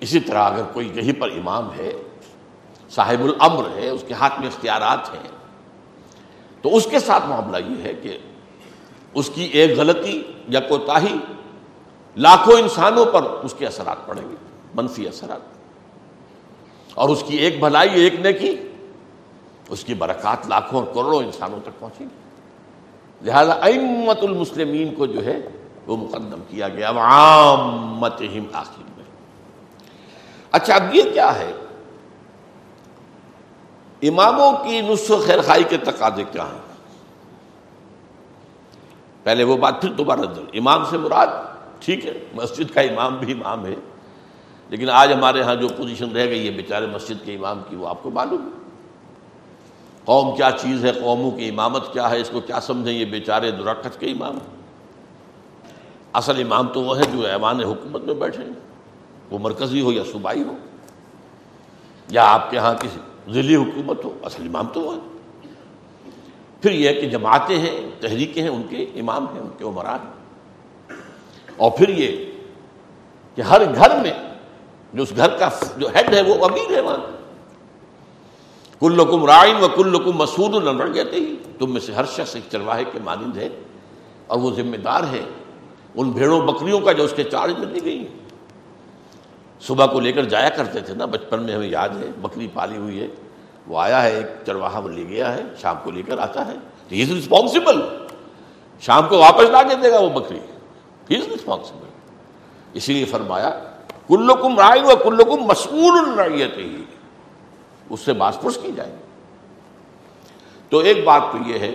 [0.00, 1.90] اسی طرح اگر کوئی کہیں پر امام ہے،
[2.90, 5.28] صاحب الامر ہے، اس کے ہاتھ میں اختیارات ہیں،
[6.64, 8.18] تو اس کے ساتھ معاملہ یہ ہے کہ
[9.14, 11.16] اس کی ایک غلطی یا کوتاہی
[12.18, 14.34] لاکھوں انسانوں پر اس کے اثرات پڑیں گے،
[14.74, 15.40] منفی اثرات۔
[16.94, 18.56] اور اس کی ایک بھلائی، ایک نے کی
[19.68, 22.28] اس کی برکات لاکھوں اور کروڑوں انسانوں تک پہنچیں گی۔
[23.22, 25.38] لہذا امت المسلمین کو جو ہے
[25.86, 26.90] وہ مقدم کیا گیا
[28.52, 29.04] آخر میں۔
[30.52, 31.52] اچھا اب یہ کیا ہے؟
[34.02, 36.60] اماموں کی نسخ خیر خائی کے تقاضے کیا ہیں؟
[39.22, 40.20] پہلے وہ بات، پھر دوبارہ۔
[40.54, 41.26] امام سے مراد
[41.80, 43.74] ٹھیک ہے، مسجد کا امام بھی امام ہے،
[44.70, 47.88] لیکن آج ہمارے ہاں جو پوزیشن رہ گئی ہے بیچارے مسجد کے امام کی، وہ
[47.88, 48.56] آپ کو معلوم ہے۔
[50.04, 53.50] قوم کیا چیز ہے، قوموں کی امامت کیا ہے، اس کو کیا سمجھیں یہ بیچارے
[53.50, 54.38] درخت کے امام
[56.12, 58.52] اصل امام تو وہ ہے جو ایوان حکومت میں بیٹھے ہیں۔
[59.30, 60.54] وہ مرکزی ہو یا صوبائی ہو،
[62.08, 65.00] یا آپ کے ہاں کسی ذیلی حکومت ہو، اصل امام تو وہ ہے
[66.62, 70.17] پھر یہ کہ جماعتیں ہیں، تحریکیں ہیں، ان کے امام ہیں، ان کے عمرا ہیں۔
[71.58, 72.24] اور پھر یہ
[73.34, 74.12] کہ ہر گھر میں
[74.94, 76.96] جو اس گھر کا جو ہیڈ ہے وہ امیر ہے وہاں۔
[78.80, 82.44] کل لکم رائن و کل لکم مسود کہتے ہی تم میں سے ہر شخص ایک
[82.52, 83.48] چرواہے کے مانند ہے
[84.26, 85.20] اور وہ ذمہ دار ہے۔
[85.94, 88.08] ان بھیڑوں بکریوں کا جو اس کے چارج میں دی گئی۔
[89.60, 92.76] صبح کو لے کر جایا کرتے تھے نا، بچپن میں ہمیں یاد ہے، بکری پالی
[92.76, 93.08] ہوئی ہے۔
[93.66, 96.54] وہ آیا ہے، ایک چرواہا وہ لے گیا ہے، شام کو لے کر آتا ہے۔
[96.88, 97.80] تو از رسپانسبل
[98.80, 100.40] شام کو واپس لا کے دے گا وہ بکری۔
[101.10, 101.88] از رسپانسبل
[102.74, 103.50] اسی لیے فرمایا،
[104.08, 106.82] کلکم رائے و کلکم مسئول الرعیت ہی
[107.90, 108.96] اس سے باس پرس کی جائے
[110.68, 111.72] تو ایک بات تو یہ ہے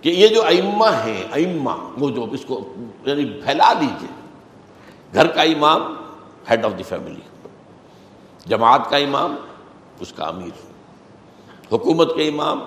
[0.00, 2.74] کہ یہ جو ائمہ ہیں، ائمہ، وہ جو اس کو
[3.06, 4.08] یعنی پھیلا دیجیے
[5.14, 5.82] گھر کا امام
[6.50, 7.20] ہیڈ آف دی فیملی
[8.46, 9.34] جماعت کا امام،
[10.00, 10.56] اس کا امیر.
[11.72, 12.60] حکومت کے امام،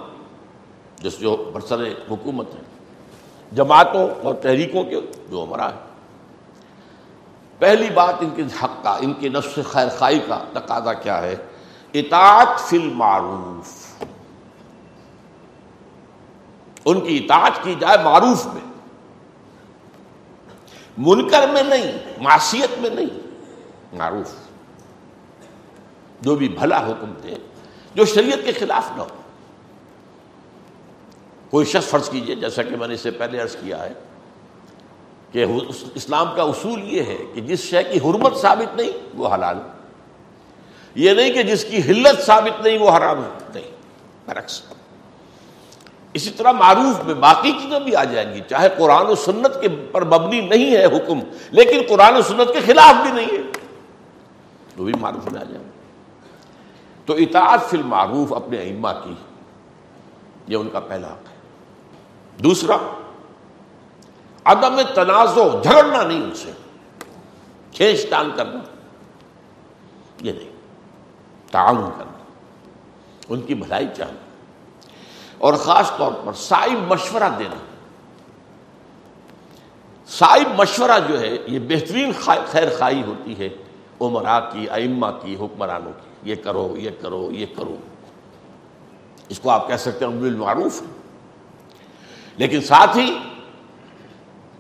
[1.02, 2.62] جس جو برسر حکومت ہے.
[3.52, 5.80] جماعتوں اور تحریکوں کے جو ہمارا ہے
[7.60, 11.36] پہلی بات ان کے حق کا، ان کے نفس خیر خائی کا تقاضا کیا ہے؟
[11.94, 14.04] اطاعت فی المعروف۔
[16.86, 18.62] ان کی اطاعت کی جائے معروف میں۔
[20.98, 23.28] منکر میں نہیں معاشیت میں نہیں،
[23.96, 24.34] معروف۔
[26.22, 27.36] جو بھی بھلا حکم دے،
[27.96, 29.17] جو شریعت کے خلاف نہ ہو۔
[31.50, 33.94] کوئی شخص فرض کیجیے، جیسا کہ میں نے اس سے پہلے عرض کیا ہے
[35.32, 35.46] کہ
[35.96, 39.58] اسلام کا اصول یہ ہے کہ جس شے کی حرمت ثابت نہیں، وہ حلال
[40.96, 43.72] یہ نہیں کہ جس کی حلت ثابت نہیں، وہ حرام ہے۔ نہیں،
[44.26, 44.62] برعکس۔
[46.14, 49.68] اسی طرح معروف میں باقی چیزیں بھی آ جائیں گی، چاہے قرآن و سنت کے
[49.92, 51.20] پر مبنی نہیں ہے حکم،
[51.52, 53.52] لیکن قرآن و سنت کے خلاف بھی نہیں ہے۔
[54.78, 55.70] وہ بھی معروف میں آ جائیں۔ گے
[57.06, 59.14] تو اطاعت فی المعروف اپنے ائمہ کی،
[60.48, 61.37] یہ ان کا پہلا حق ہے۔
[62.44, 62.78] دوسرا،
[64.46, 66.52] عدم تنازع جھگڑنا نہیں ان سے۔
[67.72, 68.60] کھینچ تان کرنا۔
[70.22, 70.50] یہ نہیں،
[71.52, 72.24] تعاون کرنا۔
[73.30, 74.20] ان کی بھلائی چاہنا
[75.38, 77.56] اور خاص طور پر سائب مشورہ دینا۔
[80.08, 82.12] سائب مشورہ جو ہے، یہ بہترین
[82.46, 83.50] خیر خائی ہوتی ہے
[84.02, 87.76] عمرا کی، ائمہ کی، حکمرانوں کی۔ یہ کرو یہ کرو یہ کرو۔
[89.30, 90.82] اس کو آپ کہہ سکتے ہیں بالمعروف
[92.38, 93.18] لیکن ساتھ ہی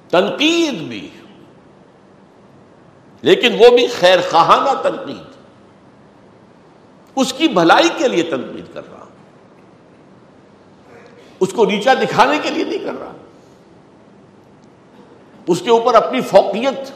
[0.09, 1.09] تنقید بھی۔
[3.21, 5.37] لیکن وہ بھی خیر خواہانہ تنقید۔
[7.15, 9.05] اس کی بھلائی کے لیے تنقید کر رہا۔
[11.39, 13.11] اس کو نیچا دکھانے کے لیے نہیں کر رہا۔
[15.47, 16.91] اس کے اوپر اپنی فوقیت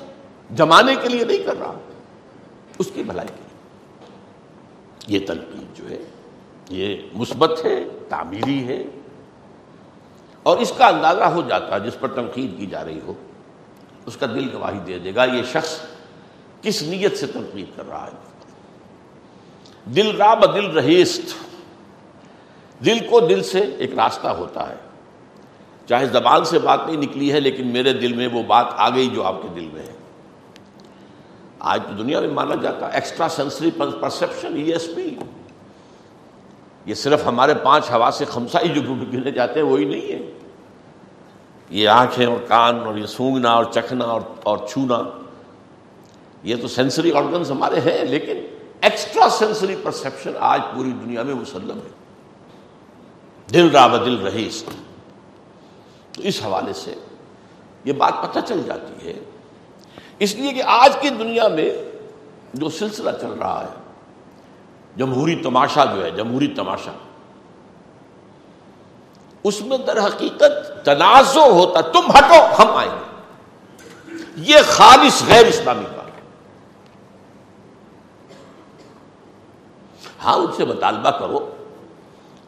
[0.57, 1.79] جمانے کے لیے نہیں کر رہا۔
[2.79, 3.51] اس کی بھلائی کے لیے۔
[5.19, 5.99] یہ تنقید جو ہے،
[6.69, 8.83] یہ مثبت ہے، تعمیری ہے۔
[10.43, 13.13] اور اس کا اندازہ ہو جاتا ہے جس پر تنقید کی جا رہی ہو۔
[14.05, 15.79] اس کا دل گواہی دے دے گا، یہ شخص
[16.61, 18.11] کس نیت سے تنقید کر رہا ہے؟
[19.85, 21.35] دل را دل رہیست۔
[22.85, 24.75] دل کو دل سے ایک راستہ ہوتا ہے۔
[25.85, 29.07] چاہے زبان سے بات نہیں نکلی ہے، لیکن میرے دل میں وہ بات آ گئی
[29.07, 29.93] جو آپ کے دل میں ہے۔
[31.59, 35.15] آج تو دنیا میں مانا جاتا ہے extra sensory perception E S P
[36.85, 40.31] یہ صرف ہمارے پانچ ہوا سے خمسائی جو گنے جاتے ہیں، وہی نہیں ہے۔
[41.69, 45.03] یہ آنکھیں اور کان اور یہ سونگنا اور چکھنا اور اور چھونا،
[46.43, 48.37] یہ تو سینسری آرگنس ہمارے ہیں، لیکن
[48.81, 51.91] ایکسٹرا سینسری پرسپشن آج پوری دنیا میں مسلم ہے۔
[53.53, 54.69] دل را دل رہیست
[56.15, 56.93] تو اس حوالے سے
[57.85, 59.13] یہ بات پتہ چل جاتی ہے۔
[60.19, 61.83] اس لیے کہ آج کی دنیا میں
[62.53, 63.80] جو سلسلہ چل رہا ہے
[64.95, 66.91] جمہوری تماشا جو ہے، جمہوری تماشا۔
[69.43, 73.11] اس میں در حقیقت تنازع ہوتا، تم ہٹو، ہم آئیں گے۔
[74.35, 76.01] یہ خالص غیر اسلامی بات۔
[80.25, 81.55] ہاں ان سے مطالبہ کرو،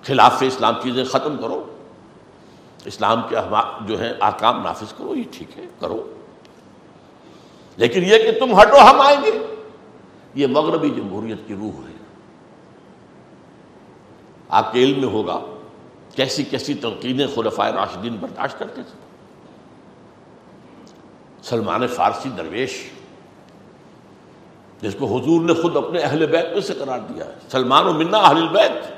[0.03, 1.75] خلاف اسلام چیزیں ختم کرو۔
[2.85, 3.35] اسلام کے
[3.81, 6.13] جو ہے آکام نافذ کرو، یہ ٹھیک ہے، کرو۔
[7.77, 9.55] لیکن یہ کہ تم ہٹو، ہم آئیں گے۔
[10.35, 11.92] یہ مغربی جمہوریت کی روح ہے۔
[14.53, 15.39] آپ کے علم میں ہوگا
[16.15, 18.99] کیسی کیسی تنقیدیں خلفائے راشدین برداشت کرتے تھے۔
[21.43, 22.89] سلمان فارسی درویش،
[24.81, 27.93] جس کو حضور نے خود اپنے اہل بیت میں سے قرار دیا ہے، سلمان و
[27.93, 28.93] منا اہل بیت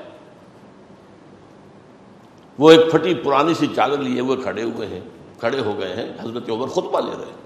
[2.57, 5.01] وہ ایک پھٹی پرانی سی چادر لیے ہوئے کھڑے ہوئے ہیں،
[5.39, 7.45] کھڑے ہو گئے ہیں، حضرت عمر خطبہ لے رہے ہیں۔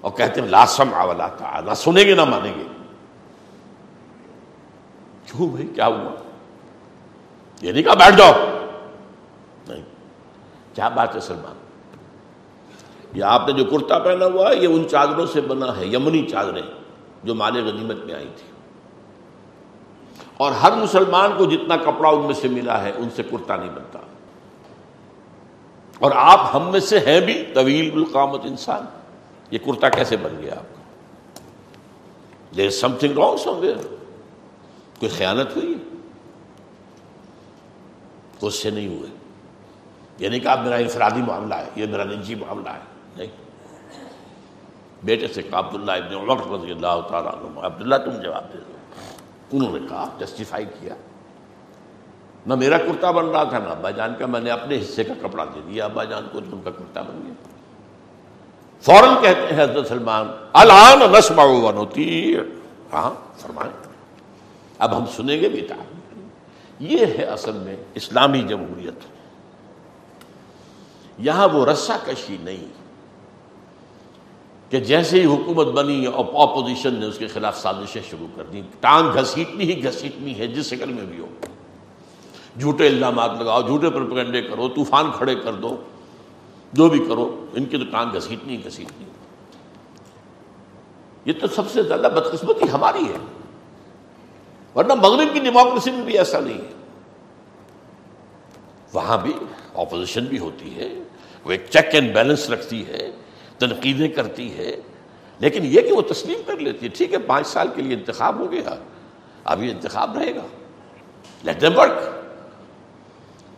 [0.00, 2.64] اور کہتے ہیں لاسم آولا تھا نہ سنیں گے، نہ مانیں گے۔
[5.26, 6.21] کیوں بھائی؟ کیا ہوا؟
[7.62, 8.32] یہ نہیں کہا بیٹھ جاؤ۔
[9.68, 9.82] نہیں۔
[10.74, 11.54] کیا بات ہے سلمان؟
[13.18, 16.22] یہ آپ نے جو کرتا پہنا ہوا ہے، یہ ان چادروں سے بنا ہے، یمنی
[16.22, 16.62] چادریں
[17.24, 18.50] جو مال غنیمت میں آئی تھی۔
[20.36, 23.70] اور ہر مسلمان کو جتنا کپڑا ان میں سے ملا ہے، ان سے کرتا نہیں
[23.70, 23.98] بنتا۔
[25.98, 28.84] اور آپ ہم میں سے ہیں بھی طویل القامت انسان۔
[29.50, 30.82] یہ کرتا کیسے بن گیا آپ کا
[32.56, 33.76] there something wrong somewhere
[35.00, 35.74] کوئی خیانت ہوئی؟
[38.42, 39.10] تو اس سے نہیں ہوئے۔
[40.18, 42.78] یہ نہیں کہا میرا انفرادی معاملہ ہے، یہ میرا نجی معاملہ ہے۔
[43.16, 43.26] نہیں۔
[45.02, 48.72] بیٹے سے کہا، عبداللہ ابن عمر رضی اللہ تعالیٰ عنہ، عبداللہ تم جواب دے دو۔
[49.52, 50.94] انہوں نے کہا جسٹیفائی کیا۔
[52.46, 55.14] نہ میرا کرتا بن رہا تھا، نہ ابا جان کا۔ میں نے اپنے حصے کا
[55.22, 57.48] کپڑا دے دیا، ابا جان کو تم کا کرتا بن گیا۔
[58.80, 62.36] فوراً کہتے ہیں حضرت سلمان، الان نسما ہوتی
[62.92, 63.72] ہاں فرمائیں۔
[64.78, 65.74] اب ہم سنیں گے بیٹا۔
[66.82, 68.94] یہ ہے اصل میں اسلامی جمہوریت۔
[71.18, 72.66] یہاں وہ رسا کشی نہیں۔
[74.70, 78.62] کہ جیسے ہی حکومت بنی اور اپوزیشن نے اس کے خلاف سازشیں شروع کر دی
[78.80, 81.26] ٹانگ گھسیٹنی ہی گھسیٹنی ہے، جس شکل میں بھی ہو۔
[82.60, 85.76] جھوٹے الزامات لگاؤ، جھوٹے پرپگنڈے کرو، طوفان کھڑے کر دو،
[86.72, 89.04] جو بھی کرو، ان کی تو ٹانگ گھسیٹنی گھسیٹنی۔
[91.24, 93.41] یہ تو سب سے زیادہ بدقسمتی ہماری ہے۔
[94.76, 96.72] ورنہ مغرب کی ڈیموکریسی میں بھی ایسا نہیں ہے۔
[98.92, 99.32] وہاں بھی
[99.74, 100.88] اپوزیشن بھی ہوتی ہے،
[101.44, 103.10] وہ ایک چیک اینڈ بیلنس رکھتی ہے،
[103.58, 104.76] تنقیدیں کرتی ہے۔
[105.38, 108.38] لیکن یہ کہ وہ تسلیم کر لیتی ہے، ٹھیک ہے، پانچ سال کے لیے انتخاب
[108.38, 108.74] ہو گیا،
[109.44, 110.46] اب یہ انتخاب رہے گا۔
[111.42, 111.98] لیٹ ورک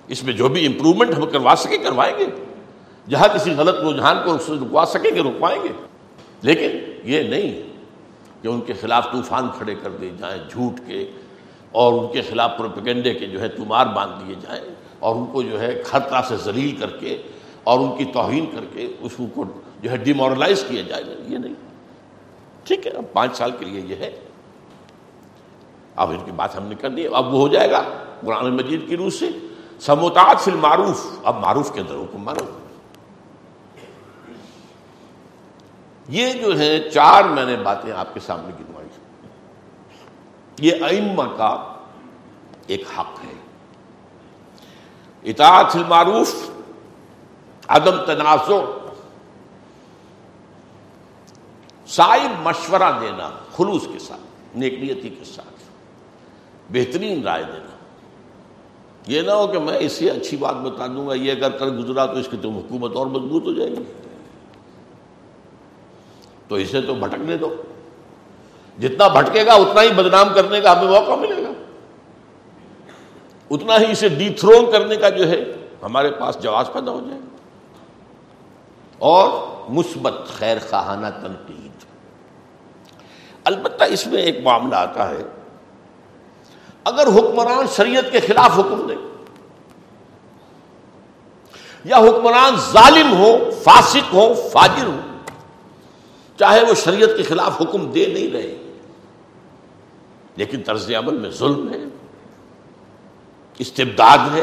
[0.08, 2.26] اس میں جو بھی امپروومنٹ ہم کروا سکیں، کروائیں گے۔
[3.08, 5.68] جہاں کسی غلط رجحان کو رکوا سکیں گے، رکوائیں گے۔
[6.42, 6.70] لیکن
[7.04, 7.73] یہ نہیں۔
[8.44, 11.10] کہ ان کے خلاف طوفان کھڑے کر دیے جائیں، جھوٹ کے،
[11.72, 14.64] اور ان کے خلاف پروپیگنڈے کے جو ہے تمار باندھ دیے جائیں،
[14.98, 17.22] اور ان کو جو ہے ہر طرح سے ذلیل کر کے،
[17.64, 19.44] اور ان کی توہین کر کے اس کو
[19.82, 21.54] جو ہے ڈیمورلائز کیا جائے۔ یہ نہیں۔
[22.64, 24.20] ٹھیک ہے، اب پانچ سال کے لیے یہ ہے۔
[25.96, 27.82] اب ان کی بات ہم نے کر دی، اب وہ ہو جائے گا
[28.26, 29.28] قرآن مجید کی روح سے۔
[29.80, 32.63] سموتاط فی المعروف۔ اب معروف کے اندر حکم مانو۔
[36.08, 38.88] یہ جو ہے چار میں نے باتیں آپ کے سامنے گنوائی
[40.58, 41.74] یہ ائمہ کا
[42.66, 43.34] ایک حق ہے۔
[45.22, 46.50] اطاعت المعروف،
[47.68, 48.54] عدم تنازع
[51.86, 55.62] صاحب مشورہ دینا خلوص کے ساتھ نیکنیتی کے ساتھ،
[56.72, 57.76] بہترین رائے دینا۔
[59.06, 61.66] یہ نہ ہو کہ میں اس سے اچھی بات بتا دوں گا، یہ اگر کر
[61.66, 63.82] گزرا تو اس کی تم حکومت اور مضبوط ہو جائے گی۔
[66.54, 67.62] تو اسے تو بھٹکنے دو۔
[68.80, 71.48] جتنا بھٹکے گا، اتنا ہی بدنام کرنے کا ہمیں موقع ملے گا۔
[73.50, 75.44] اتنا ہی اسے ڈی تھرون کرنے کا جو ہے،
[75.82, 77.26] ہمارے پاس جواز پیدا ہو جائے۔ گا
[78.98, 79.28] اور
[79.70, 81.84] مثبت خیر خواہانہ تنقید۔
[83.44, 85.22] البتہ اس میں ایک معاملہ آتا ہے۔
[86.84, 88.94] اگر حکمران شریعت کے خلاف حکم دے،
[91.84, 94.96] یا حکمران ظالم ہو فاسق ہو فاجر ہو
[96.38, 98.56] چاہے وہ شریعت کے خلاف حکم دے نہیں رہے،
[100.36, 101.82] لیکن طرز عمل میں ظلم ہے،
[103.58, 104.42] استبداد ہے۔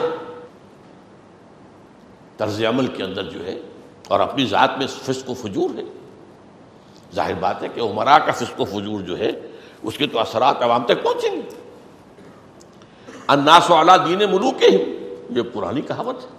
[2.37, 3.59] طرز عمل کے اندر جو ہے،
[4.07, 5.83] اور اپنی ذات میں فسق و فجور ہے۔
[7.15, 9.31] ظاہر بات ہے کہ عمرا کا فسق و فجور جو ہے،
[9.83, 11.41] اس کے تو اثرات عوام تک پہنچیں گے۔
[13.27, 14.63] اناس و دین ملوک
[15.29, 16.29] یہ پرانی کہاوت ہے۔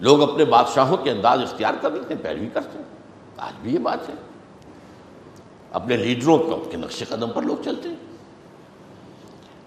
[0.00, 2.99] لوگ اپنے بادشاہوں کے انداز اختیار کر لیتے ہیں، پیروی کرتے ہیں۔
[3.40, 4.14] آج بھی یہ بات ہے۔
[5.72, 6.38] اپنے لیڈروں
[6.70, 7.96] کے نقش قدم پر لوگ چلتے ہیں۔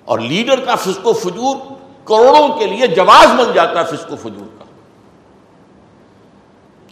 [0.05, 1.57] اور لیڈر کا فسق و فجور
[2.05, 4.65] کروڑوں کے لیے جواز بن جاتا ہے فسق و فجور کا۔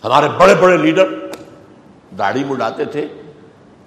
[0.03, 1.31] ہمارے بڑے بڑے لیڈر
[2.17, 3.07] داڑھی مڈاتے تھے۔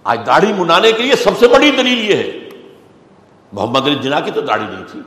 [0.04, 2.48] آج داڑھی منانے کے لیے سب سے بڑی دلیل یہ ہے۔
[3.52, 5.00] محمد علی جناح کی تو داڑھی نہیں تھی۔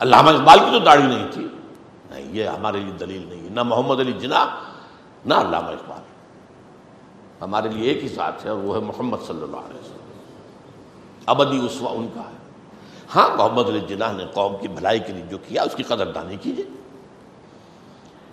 [0.00, 1.48] علامہ اقبال کی تو داڑھی نہیں تھی۔
[2.10, 4.46] نہیں، یہ ہمارے لیے دلیل نہیں ہے۔ نہ محمد علی جناح
[5.24, 6.02] نہ علامہ اقبال۔
[7.40, 10.04] ہمارے لیے ایک ہی ساتھ ہے اور وہ ہے محمد صلی اللہ علیہ وسلم۔
[11.26, 12.34] ابدی اسوا ان کا ہے۔
[13.14, 16.12] ہاں محمد علی جناح نے قوم کی بھلائی کے لیے جو کیا، اس کی قدر
[16.12, 16.64] دانی کیجیے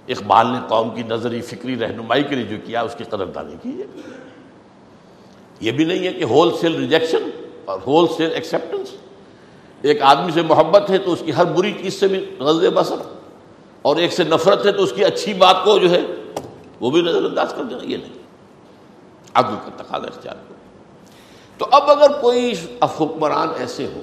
[0.08, 3.56] اقبال نے قوم کی نظری، فکری، رہنمائی کے لیے جو کیا، اس کی قدر دانی
[3.62, 3.86] کیجیے
[5.60, 7.30] یہ بھی نہیں ہے کہ ہول سیل ریجیکشن
[7.66, 8.90] اور ہول سیل ایکسیپٹنس
[9.82, 13.02] ایک آدمی سے محبت ہے تو اس کی ہر بری چیز سے بھی غز بسر،
[13.82, 16.02] اور ایک سے نفرت ہے تو اس کی اچھی بات کو جو ہے
[16.84, 18.14] وہ بھی نظر انداز کر دینا یہ نہیں۔
[19.34, 20.54] عدل کا تقاضا اختیار کرو۔
[21.58, 24.02] تو اب اگر کوئی حکمران ایسے ہو،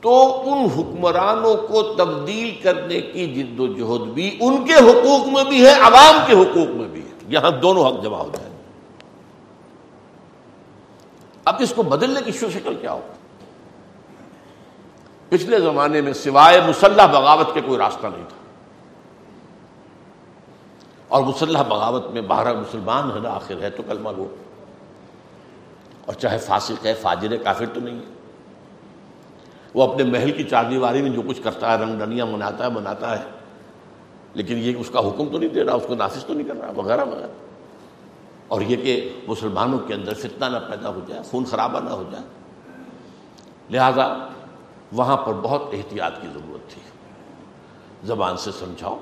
[0.00, 5.44] تو ان حکمرانوں کو تبدیل کرنے کی جد و جہد بھی ان کے حقوق میں
[5.44, 8.56] بھی ہے، عوام کے حقوق میں بھی ہے۔ یہاں دونوں حق جمع ہو جائیں
[11.44, 13.00] اب اس کو بدلنے کی شو شکل کیا ہو؟
[15.28, 18.43] پچھلے زمانے میں سوائے مسلح بغاوت کے کوئی راستہ نہیں تھا۔
[21.08, 24.34] اور مسلح بغاوت میں بارہ مسلمان ہے نا آخر ہے تو کلمہ گو
[26.06, 28.14] اور چاہے فاسق ہے، فاجر ہے، کافر تو نہیں ہے۔
[29.74, 32.70] وہ اپنے محل کی چار دیواری میں جو کچھ کرتا ہے، رنگ ڈنیاں مناتا ہے
[32.70, 33.24] مناتا ہے۔
[34.34, 36.56] لیکن یہ اس کا حکم تو نہیں دے رہا، اس کو نافذ تو نہیں کر
[36.56, 37.26] رہا، وغیرہ وغیرہ۔
[38.48, 42.04] اور یہ کہ مسلمانوں کے اندر فتنہ نہ پیدا ہو جائے، خون خرابہ نہ ہو
[42.10, 42.24] جائے۔
[43.70, 44.28] لہذا
[44.92, 46.82] وہاں پر بہت احتیاط کی ضرورت تھی۔
[48.04, 48.98] زبان سے سمجھاؤ۔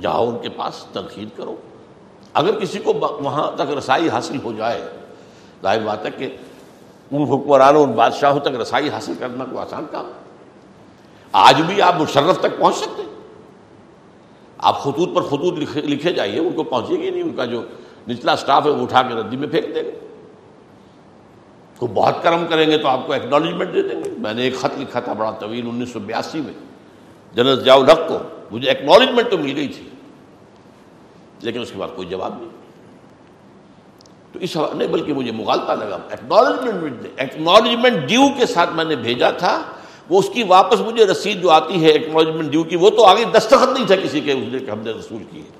[0.00, 1.56] جاؤ ان کے پاس، تنقید کرو۔
[2.34, 4.84] اگر کسی کو وہاں تک رسائی حاصل ہو جائے،
[5.62, 6.36] ظاہر بات ہے کہ
[7.10, 10.10] ان حکمرانوں، ان بادشاہوں تک رسائی حاصل کرنا کوئی آسان کام۔
[11.32, 13.02] آج بھی آپ مشرف تک پہنچ سکتے
[14.58, 17.62] آپ خطوط پر خطوط لکھے جائیے، ان کو پہنچے گی نہیں، ان کا جو
[18.08, 20.06] نچلا سٹاف ہے وہ اٹھا کے ردی میں پھینک دے گا۔
[21.78, 24.56] کو بہت کرم کریں گے تو آپ کو ایکنالجمنٹ دے دیں گے۔ میں نے ایک
[24.56, 26.67] خط لکھا تھا بڑا طویل، انیس سو بیاسی میں۔
[27.34, 28.18] جنرل ضیاء الحق کو
[28.50, 29.88] مجھے ایکنالجمنٹ تو مل گئی تھی،
[31.40, 32.48] لیکن اس کے بعد کوئی جواب نہیں۔
[34.32, 39.30] تو اس نہیں، بلکہ مجھے مغالتا لگا۔ ایکنالجمنٹ ایکنالجمنٹ ڈیو کے ساتھ میں نے بھیجا
[39.30, 39.62] تھا۔
[40.10, 43.24] وہ اس کی واپس مجھے رسید جو آتی ہے ایکنالجمنٹ ڈیو کی، وہ تو آگے
[43.24, 45.50] دستخط نہیں تھا کسی کے، اس نے کہ ہم نے رسول کی ہے۔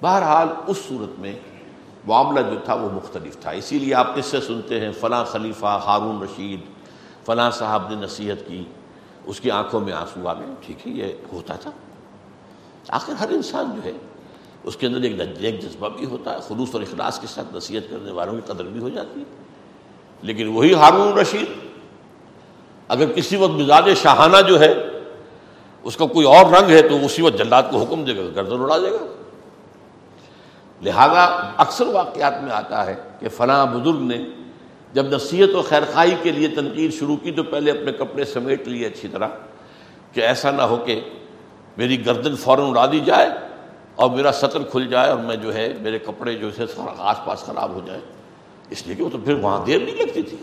[0.00, 1.38] بہرحال اس صورت میں
[2.06, 5.80] معاملہ جو تھا وہ مختلف تھا۔ اسی لیے آپ کس سے سنتے ہیں، فلاں خلیفہ
[5.86, 6.60] ہارون رشید،
[7.26, 8.64] فلاں صاحب نے نصیحت کی۔
[9.26, 11.70] اس کی آنکھوں میں آنسو آ گئے ٹھیک ہے، یہ ہوتا تھا۔
[12.88, 13.92] آخر ہر انسان جو ہے،
[14.64, 17.90] اس کے اندر ایک ایک جذبہ بھی ہوتا ہے۔ خلوص اور اخلاص کے ساتھ نصیحت
[17.90, 19.24] کرنے والوں کی قدر بھی ہو جاتی ہے۔
[20.22, 21.48] لیکن وہی ہارون رشید،
[22.88, 24.74] اگر کسی وقت مزاج شاہانہ جو ہے،
[25.82, 28.60] اس کا کوئی اور رنگ ہے تو اسی وقت جلات کو حکم دے گا، گردن
[28.60, 29.22] اڑا دے گا۔
[30.82, 31.24] لہذا
[31.56, 34.24] اکثر واقعات میں آتا ہے کہ فلاں بزرگ نے
[34.96, 38.86] جب نصیحت و خیرخائی کے لیے تنقید شروع کی تو پہلے اپنے کپڑے سمیٹ لیے
[38.86, 39.28] اچھی طرح
[40.12, 41.00] کہ ایسا نہ ہو کہ
[41.76, 43.28] میری گردن فوراً اڑا دی جائے
[43.96, 46.64] اور میرا سطر کھل جائے اور میں جو ہے میرے کپڑے جو ہے
[46.98, 48.00] آس پاس خراب ہو جائے۔
[48.70, 50.36] اس لیے کہ وہ تو پھر وہاں دیر نہیں لگتی تھی۔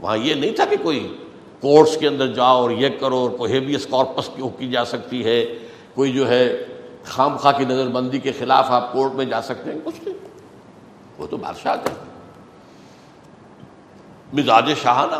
[0.00, 1.16] وہاں یہ نہیں تھا کہ کوئی
[1.60, 5.46] کورٹس کے اندر جاؤ اور یہ کرو اور کوئی ہیویس کارپس کی جا سکتی ہے،
[5.94, 6.64] کوئی جو ہے
[7.04, 10.18] خام خواہ کی نظر بندی کے خلاف آپ کورٹ میں جا سکتے ہیں، کچھ نہیں۔
[11.18, 12.13] وہ تو بادشاہ تھے۔
[14.34, 15.14] مزاج شاہانہ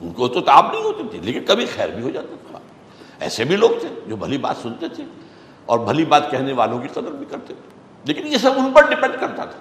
[0.00, 2.58] ان کو تو تاب نہیں ہوتی تھی، لیکن کبھی خیر بھی ہو جاتا تھا۔
[3.20, 5.04] ایسے بھی لوگ تھے جو بھلی بات سنتے تھے
[5.66, 7.70] اور بھلی بات کہنے والوں کی قدر بھی کرتے تھے۔
[8.04, 9.58] لیکن یہ سب ان پر ڈپینڈ کرتا تھا۔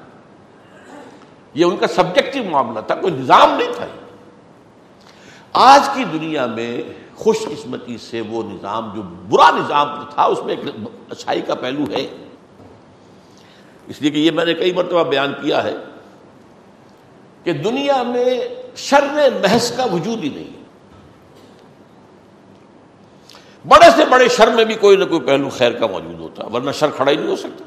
[1.53, 3.86] یہ ان کا سبجیکٹو معاملہ تھا، کوئی نظام نہیں تھا۔
[5.53, 6.82] آج کی دنیا میں
[7.16, 10.76] خوش قسمتی سے وہ نظام جو برا نظام تھا، اس میں ایک
[11.10, 12.08] اچھائی کا پہلو ہے۔
[13.88, 15.76] اس لیے کہ یہ میں نے کئی مرتبہ بیان کیا ہے۔
[17.46, 18.39] کہ دنیا میں
[18.76, 19.04] شر
[19.41, 20.64] محض کا وجود ہی نہیں ہے۔
[23.68, 26.50] بڑے سے بڑے شر میں بھی کوئی نہ کوئی پہلو خیر کا موجود ہوتا ہے،
[26.52, 27.64] ورنہ شر کھڑا ہی نہیں ہو سکتا۔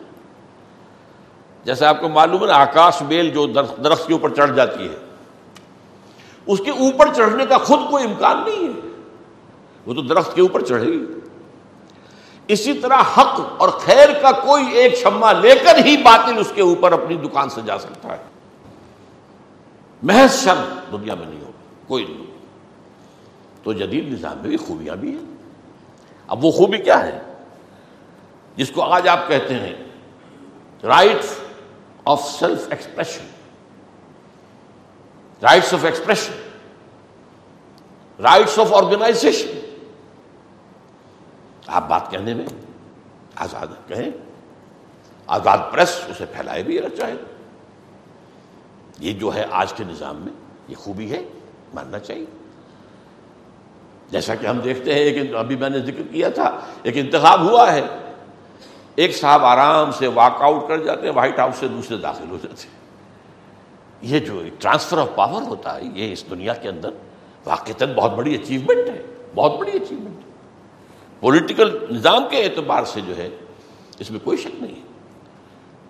[1.64, 3.46] جیسے آپ کو معلوم ہے آکاش بیل جو
[3.84, 4.96] درخت کے اوپر چڑھ جاتی ہے،
[6.46, 8.88] اس کے اوپر چڑھنے کا خود کوئی امکان نہیں ہے۔
[9.86, 11.04] وہ تو درخت کے اوپر چڑھے گی۔
[12.48, 16.62] اسی طرح حق اور خیر کا کوئی ایک شمع لے کر ہی باطل اس کے
[16.62, 18.22] اوپر اپنی دکان سے جا سکتا ہے۔
[20.02, 22.26] محض شر دنیا میں نہیں ہوگا کوئی نہیں
[23.62, 25.24] تو جدید نظام میں بھی خوبیاں بھی ہیں۔
[26.26, 27.20] اب وہ خوبی کیا ہے؟
[28.56, 29.74] جس کو آج آپ کہتے ہیں
[30.82, 31.24] right
[32.04, 33.26] of self expression
[35.42, 36.32] rights of expression
[38.22, 39.58] rights of organization
[41.66, 42.46] آپ بات کہنے میں
[43.34, 44.10] آزاد کہیں۔
[45.26, 47.14] آزاد پریس اسے پھیلائے بھی چاہے
[49.00, 50.32] یہ جو ہے آج کے نظام میں،
[50.68, 51.22] یہ خوبی ہے،
[51.74, 52.24] ماننا چاہیے۔
[54.10, 57.72] جیسا کہ ہم دیکھتے ہیں، ایک ابھی میں نے ذکر کیا تھا، ایک انتخاب ہوا
[57.72, 57.82] ہے۔
[58.94, 62.36] ایک صاحب آرام سے واک آؤٹ کر جاتے ہیں، وائٹ ہاؤس سے دوسرے داخل ہو
[62.42, 62.78] جاتے ہیں۔
[64.02, 66.90] یہ جو ٹرانسفر آف پاور ہوتا ہے، یہ اس دنیا کے اندر
[67.44, 69.02] واقع بہت بڑی اچیومنٹ ہے،
[69.34, 70.30] بہت بڑی اچیومنٹ ہے۔
[71.20, 73.28] پولیٹیکل نظام کے اعتبار سے جو ہے،
[73.98, 74.86] اس میں کوئی شک نہیں ہے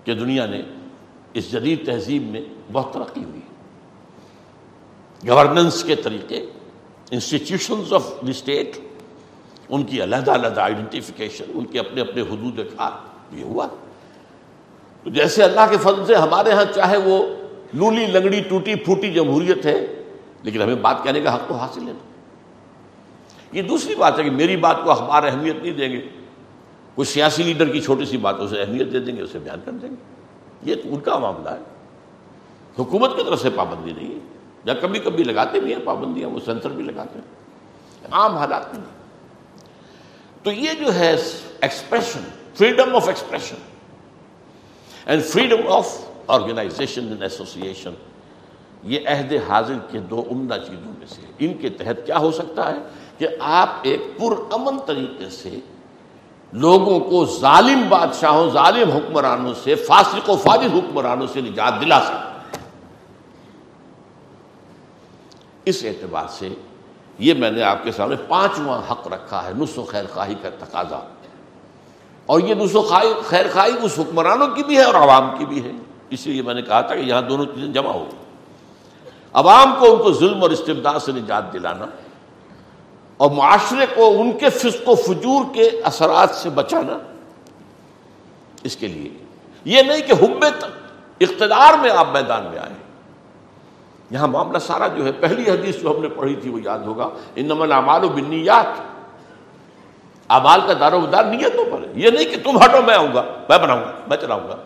[0.04, 0.62] کہ دنیا نے
[1.34, 2.40] اس جدید تہذیب میں
[2.72, 3.40] بہت ترقی ہوئی
[5.28, 6.46] گورننس کے طریقے
[7.10, 8.78] انسٹیٹیوشنز آف دی اسٹیٹ
[9.68, 12.90] ان کی علیحدہ علیحدہ آئیڈینٹیفیکیشن ان کے اپنے اپنے حدود کار
[13.36, 13.66] یہ ہوا۔
[15.02, 17.26] تو جیسے اللہ کے فضل سے ہمارے ہاں چاہے وہ
[17.72, 20.02] لولی، لنگڑی، ٹوٹی، پھوٹی جمہوریت ہے،
[20.42, 21.92] لیکن ہمیں بات کہنے کا حق تو حاصل ہے۔
[23.52, 26.00] یہ دوسری بات ہے کہ میری بات کو اخبار اہمیت نہیں دیں گے۔
[26.94, 29.72] کوئی سیاسی لیڈر کی چھوٹی سی بات اسے اہمیت دے دیں گے، اسے بیان کر
[29.72, 30.17] دیں گے۔
[30.62, 31.62] یہ تو ان کا معاملہ ہے۔
[32.78, 34.18] حکومت کی طرف سے پابندی نہیں ہے۔
[34.64, 37.38] یا کبھی کبھی لگاتے بھی ہیں پابندیاں، وہ سینسر بھی لگاتے ہیں۔
[38.10, 38.84] عام حالات میں
[40.42, 41.16] تو یہ جو ہے
[41.60, 42.20] expression
[42.54, 43.54] freedom of expression
[45.06, 47.90] and freedom of organization and association
[48.82, 52.72] یہ عہد حاضر کے دو عمدہ چیزوں میں سے ان کے تحت کیا ہو سکتا
[52.72, 52.76] ہے
[53.18, 55.58] کہ آپ ایک پرامن طریقے سے
[56.52, 62.28] لوگوں کو ظالم بادشاہوں، ظالم حکمرانوں سے، فاسق و فاجر حکمرانوں سے نجات دلا سکتے
[65.64, 66.48] اس اعتبار سے
[67.18, 70.48] یہ میں نے آپ کے سامنے پانچواں حق رکھا ہے نس و خیر خواہی کا
[70.58, 71.00] تقاضا۔
[72.26, 75.64] اور یہ نس و خیر خواہی اس حکمرانوں کی بھی ہے اور عوام کی بھی
[75.64, 75.70] ہے۔
[76.10, 78.08] اس لیے میں نے کہا تھا کہ یہاں دونوں چیزیں جمع ہو۔
[79.32, 81.84] عوام کو ان کو ظلم اور استبداد سے نجات دلانا۔
[83.18, 86.98] اور معاشرے کو، ان کے فسق و فجور کے اثرات سے بچانا
[88.64, 89.10] اس کے لیے۔
[89.64, 90.64] یہ نہیں کہ حبت
[91.20, 92.72] اقتدار میں آپ میدان میں آئے۔
[94.10, 97.08] یہاں معاملہ سارا جو ہے، پہلی حدیث جو ہم نے پڑھی تھی وہ یاد ہوگا۔
[97.36, 98.80] ان نمن امال و بنیات
[100.28, 103.14] امال کا دار و دار نیتوں پر ہے۔ یہ نہیں کہ تم ہٹو، میں آؤں
[103.14, 104.56] گا، میں بناؤں گا، میں چلاؤں گا۔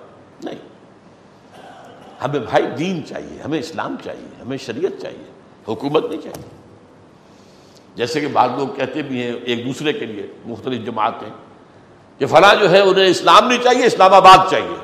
[0.45, 0.55] نہیں۔
[2.25, 5.33] ہمیں بھائی دین چاہیے، ہمیں اسلام چاہیے، ہمیں شریعت چاہیے،
[5.69, 6.62] حکومت نہیں چاہیے۔
[7.95, 11.29] جیسے کہ بعض لوگ کہتے بھی ہیں ایک دوسرے کے لیے مختلف جماعتیں
[12.19, 14.77] کہ فلاں جو ہے انہیں اسلام نہیں چاہیے، اسلام آباد چاہیے۔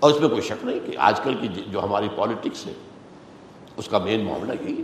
[0.00, 2.72] اور اس میں کوئی شک نہیں کہ آج کل کی جو ہماری پالیٹکس ہے،
[3.76, 4.82] اس کا مین معاملہ یہی ہے۔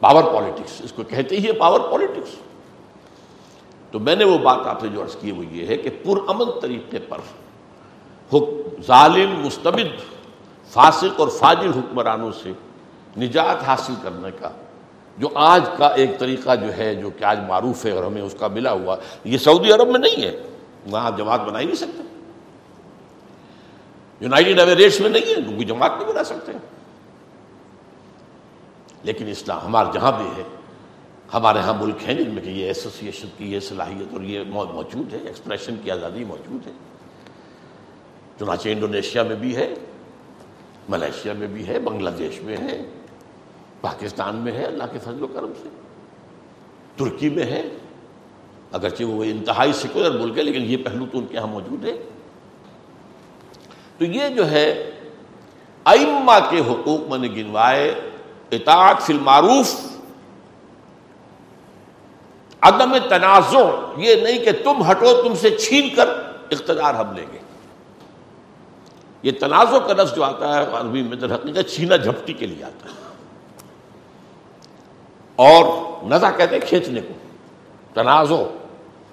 [0.00, 2.36] پاور پالیٹکس اس کو کہتے ہی ہے پاور پالیٹکس
[3.90, 6.60] تو میں نے وہ بات آپ سے جو عرض کی وہ یہ ہے کہ پرامن
[6.62, 7.18] طریقے پر
[8.86, 10.00] ظالم، مستبد،
[10.70, 12.52] فاسق اور فاجر حکمرانوں سے
[13.16, 14.50] نجات حاصل کرنے کا
[15.18, 18.34] جو آج کا ایک طریقہ جو ہے، جو کہ آج معروف ہے اور ہمیں اس
[18.38, 20.42] کا ملا ہوا، یہ سعودی عرب میں نہیں ہے۔
[20.90, 22.02] وہاں آپ جماعت بنا ہی نہیں سکتے۔
[24.20, 26.52] یونائٹیڈ ایمریٹس میں نہیں ہے کوئی جماعت نہیں بنا سکتے۔
[29.02, 30.42] لیکن اسلام ہمارے جہاں بھی ہے،
[31.34, 35.14] ہمارے ہاں ملک ہیں جن میں کہ یہ ایسوسیشن کی، یہ صلاحیت اور یہ موجود
[35.14, 36.72] ہے ایکسپریشن کی آزادی موجود ہے۔
[38.38, 39.74] چنانچہ انڈونیشیا میں بھی ہے
[40.88, 42.82] ملیشیا میں بھی ہے، بنگلہ دیش میں ہے۔
[43.82, 45.68] پاکستان میں ہے اللہ کے فضل و کرم سے۔
[46.96, 47.68] ترکی میں ہے۔
[48.72, 51.96] اگرچہ وہ انتہائی سیکولر ملک ہے، لیکن یہ پہلو تو ان کے یہاں موجود ہے۔
[53.98, 54.90] تو یہ جو ہے،
[55.84, 58.10] ائمہ کے حقوق میں نے گنوائے،
[58.50, 59.74] اطاعت فی المعروف،
[62.60, 63.60] عدم تنازع،
[63.96, 66.08] یہ نہیں کہ تم ہٹو، تم سے چھین کر
[66.50, 67.38] اقتدار ہم لیں گے۔
[69.22, 72.64] یہ تنازع کا لفظ جو آتا ہے، عربی میں در حقیقت چھینا جھپٹی کے لیے
[72.64, 73.01] آتا ہے۔
[75.36, 75.64] اور
[76.04, 77.14] نزا کہتے ہیں کھینچنے کو۔
[77.94, 78.34] تنازع۔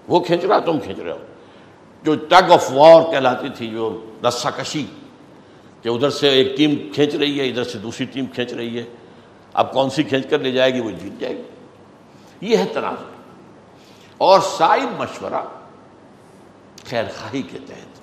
[0.07, 1.17] وہ کھینچ رہا تم کھینچ رہے ہو۔
[2.03, 4.85] جو ٹگ آف وار کہلاتی تھی، جو رسا کشی،
[5.81, 8.83] کہ ادھر سے ایک ٹیم کھینچ رہی ہے، ادھر سے دوسری ٹیم کھینچ رہی ہے۔
[9.53, 11.41] اب کون سی کھینچ کر لے جائے گی؟ وہ جیت جائے گی۔
[12.41, 13.03] یہ ہے تنازع۔
[14.17, 15.43] اور سائب مشورہ
[16.89, 17.99] خیر خواہی کے تحت۔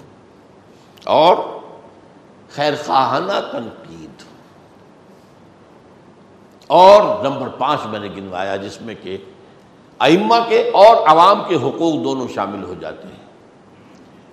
[1.04, 1.36] اور
[2.50, 4.15] خیر خواہانہ تنقید۔
[6.66, 9.16] اور نمبر پانچ میں نے گنوایا جس میں کہ
[9.98, 13.24] ائمہ کے اور عوام کے حقوق دونوں شامل ہو جاتے ہیں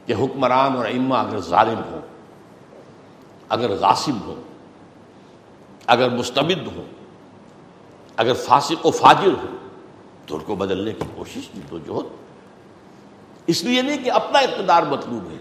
[0.06, 2.02] کہ حکمران اور ائمہ اگر ظالم ہوں،
[3.50, 4.42] اگر غاصب ہوں،
[5.88, 6.86] اگر مستبد ہوں،
[8.16, 9.58] اگر فاسق و فاجر ہوں،
[10.26, 12.10] تو ان کو بدلنے کی کوشش کی تو جو
[13.48, 15.38] اس لیے نہیں کہ اپنا اقتدار مطلوب ہے،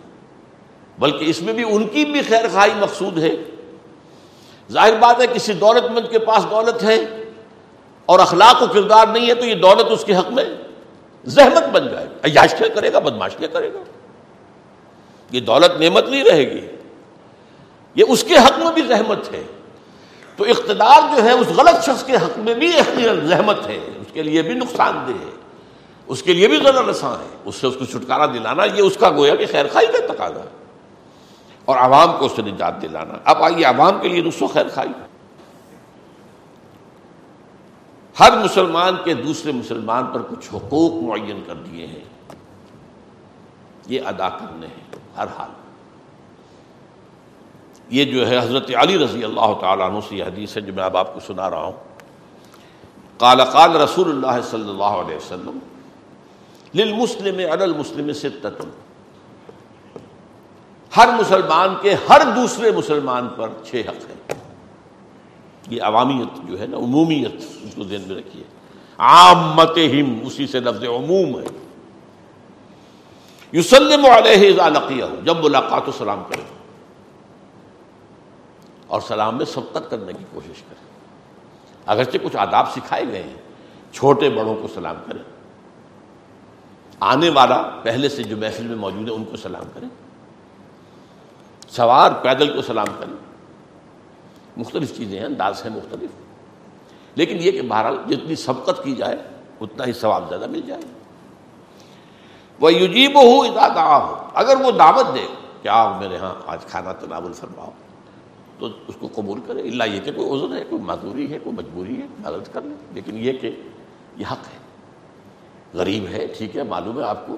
[0.99, 3.31] بلکہ اس میں بھی ان کی بھی خیر خواہی مقصود ہے۔
[4.73, 6.95] ظاہر بات ہے کسی دولت مند کے پاس دولت ہے
[8.07, 10.45] اور اخلاق و کردار نہیں ہے تو یہ دولت اس کے حق میں
[11.25, 13.79] زحمت بن جائے گا عیاش کیا کرے گا؟ بدماش کیا کرے گا؟
[15.31, 16.67] یہ دولت نعمت نہیں رہے گی۔
[17.95, 19.43] یہ اس کے حق میں بھی زحمت ہے۔
[20.37, 22.73] تو اقتدار جو ہے اس غلط شخص کے حق میں بھی
[23.25, 25.31] زحمت ہے۔ اس کے لیے بھی نقصان دہ ہے۔
[26.07, 28.97] اس کے لیے بھی ضرور رساں ہے اس سے اس کو چھٹکارا دلانا، یہ اس
[29.01, 30.62] کا گویا کہ خیر خائی کا تقاضا ہے۔
[31.65, 34.89] اور عوام کو اس سے نجات دلانا اب آئیے، عوام کے لیے نسخ خیر خائی۔
[38.21, 42.05] ہر مسلمان کے دوسرے مسلمان پر کچھ حقوق معین کر دیے ہیں۔
[43.87, 45.51] یہ ادا کرنے ہیں، ہر حال۔
[47.89, 50.85] یہ جو ہے، حضرت علی رضی اللہ تعالیٰ عنہ سے یہ حدیث ہے جو میں
[50.85, 51.73] اب آپ کو سنا رہا ہوں۔
[53.19, 55.59] قال قال رسول اللہ صلی اللہ علیہ وسلم،
[56.75, 58.71] للمسلم علی المسلم ستتن
[60.97, 64.39] ہر مسلمان کے ہر دوسرے مسلمان پر چھ حق ہیں۔
[65.71, 68.45] یہ عوامیت جو ہے نا، عمومیت اس کو ذہن میں رکھیے۔
[68.99, 71.47] عامت ہم اسی سے لفظ عموم ہے۔
[73.53, 74.69] یوسلم علیہ اذا
[75.25, 76.43] جب ملاقات و سلام کرے۔
[78.87, 80.85] اور سلام میں سبقت کرنے کی کوشش کرے۔
[81.87, 83.35] اگرچہ کچھ آداب سکھائے گئے ہیں،
[83.93, 85.23] چھوٹے بڑوں کو سلام کریں
[87.01, 89.89] آنے والا پہلے سے جو محفل میں موجود ہے، ان کو سلام کریں
[91.77, 93.17] سوار پیدل کو سلام کریں۔
[94.57, 96.11] مختلف چیزیں ہیں، انداز ہیں مختلف۔
[97.15, 99.17] لیکن یہ کہ بہرحال جتنی سبقت کی جائے،
[99.61, 100.83] اتنا ہی ثواب زیادہ مل جائے۔
[102.61, 105.27] وہ یوجیب ہو ادا ہو اگر وہ دعوت دے
[105.63, 105.69] کہ
[106.01, 107.71] میرے ہاں آج کھانا تناول فرماؤ،
[108.59, 111.57] تو اس کو قبول کرے۔ اللہ یہ کہ کوئی عذر ہے، کوئی معذوری ہے، کوئی
[111.57, 113.51] مجبوری ہے مدد کر لیں لیکن یہ کہ
[114.17, 114.59] یہ حق ہے۔
[115.75, 117.37] غریب ہے، ٹھیک ہے، معلوم ہے آپ کو۔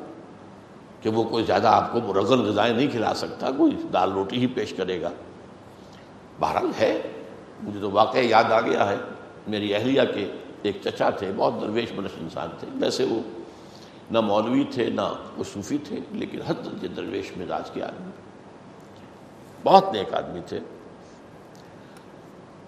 [1.04, 4.46] کہ وہ کوئی زیادہ آپ کو مرغل غذائیں نہیں کھلا سکتا، کوئی دال روٹی ہی
[4.46, 5.10] پیش کرے گا۔
[6.40, 7.02] بہرحال ہے،
[7.62, 8.96] مجھے تو واقعہ یاد آ گیا ہے۔
[9.48, 10.32] میری اہلیہ کے
[10.62, 13.20] ایک چچا تھے، بہت درویش منش انسان تھے۔ ویسے وہ
[14.10, 15.00] نہ مولوی تھے، نہ
[15.36, 18.10] وہ صوفی تھے، لیکن حد درویش مزاج کے آدمی۔
[19.64, 20.60] بہت نیک آدمی تھے۔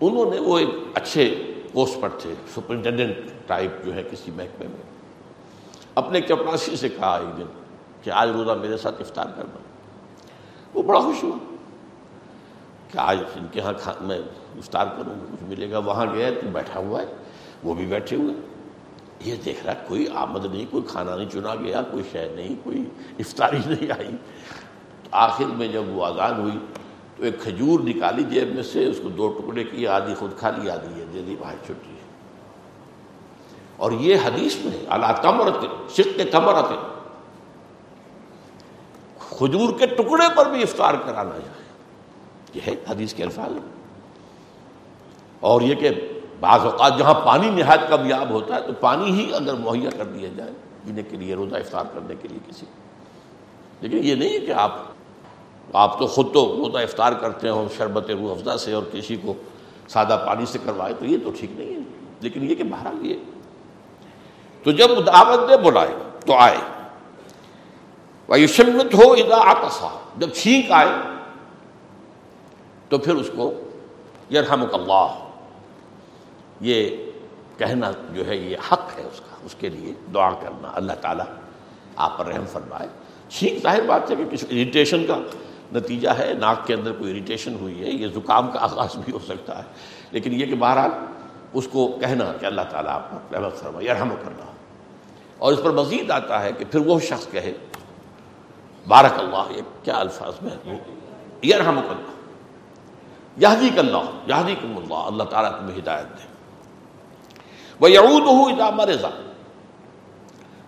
[0.01, 3.17] انہوں نے وہ ایک اچھے پوسٹ پر تھے، سپرنٹینڈنٹ
[3.47, 4.83] ٹائپ جو ہے کسی محکمے میں۔
[5.95, 7.47] اپنے چپراسی سے کہا ایک دن
[8.07, 9.59] کہ آج روزہ میرے ساتھ افطار کرنا
[10.75, 11.39] وہ بڑا خوش ہوا
[12.91, 14.19] کہ آج ان کے یہاں میں
[14.59, 17.07] افطار کروں گا، کچھ ملے گا۔ وہاں گیا، تو بیٹھا ہوا ہے،
[17.65, 18.35] وہ بھی بیٹھے ہوئے
[19.21, 22.85] یہ دیکھ رہا کوئی آمد نہیں، کوئی کھانا نہیں چنا گیا، کوئی شہ نہیں، کوئی
[23.19, 24.17] افطاری نہیں آئی۔
[25.11, 26.59] آخر میں جب وہ آزاد ہوئی،
[27.17, 30.51] تو ایک کھجور نکالی جیب میں سے، اس کو دو ٹکڑے کی، آدھی خود کھا
[30.51, 31.97] لی، آدھی ہے دے دی، بھائی چھٹی ہے۔
[33.77, 36.96] اور یہ حدیث میں اللہ کمرت سکھ کمرت
[39.31, 41.67] کھجور کے ٹکڑے پر بھی افطار کرانا جائے۔
[42.55, 43.53] یہ ہے حدیث کے الفاظ۔
[45.41, 45.91] اور یہ کہ
[46.41, 50.29] بعض اوقات جہاں پانی نہایت کمیاب ہوتا ہے تو پانی ہی اگر مہیا کر دیا
[50.37, 50.51] جائے
[50.85, 52.67] پینے کے لیے، روزہ افطار کرنے کے لیے کسی۔
[53.81, 54.79] لیکن یہ نہیں ہے کہ آپ
[55.73, 59.35] آپ تو خود تو روزہ افطار کرتے ہوں شربت روح افزا سے اور کسی کو
[59.89, 61.81] سادہ پانی سے کروائے تو یہ تو ٹھیک نہیں ہے۔
[62.21, 63.15] لیکن یہ کہ بہرحال یہ۔
[64.63, 65.95] تو جب دعوت دے بلائے
[66.27, 66.57] تو آئے۔
[68.49, 70.89] شمت ہو ادا آتا جب چھینک آئے،
[72.89, 73.55] تو پھر اس کو
[74.33, 75.29] یرحمک اللہ
[76.61, 76.91] یہ
[77.59, 81.27] کہنا جو ہے، یہ حق ہے اس کا، اس کے لیے دعا کرنا۔ اللہ تعالیٰ
[81.97, 82.89] آپ پر رحم فرمائے۔
[83.29, 85.19] چھینک ظاہر بات ہے کہ کسی اریٹیشن کا
[85.73, 89.19] نتیجہ ہے۔ ناک کے اندر کوئی اریٹیشن ہوئی ہے، یہ زکام کا آغاز بھی ہو
[89.19, 89.65] سکتا ہے۔
[90.11, 90.91] لیکن یہ کہ بہرحال
[91.53, 94.45] اس کو کہنا کہ اللہ تعالیٰ آپ پر رحمت فرمائے یرحم کرنا
[95.39, 97.53] اور اس پر مزید آتا ہے کہ پھر وہ شخص کہے
[98.89, 100.75] بارک اللہ یہ کیا الفاظ میں
[101.45, 102.11] یرحم اللہ
[103.37, 106.27] یادی اللہ یادی کم اللہ اللہ تعالیٰ تمہیں ہدایت دے۔
[107.81, 109.09] وہ یعود ہو ادام رضا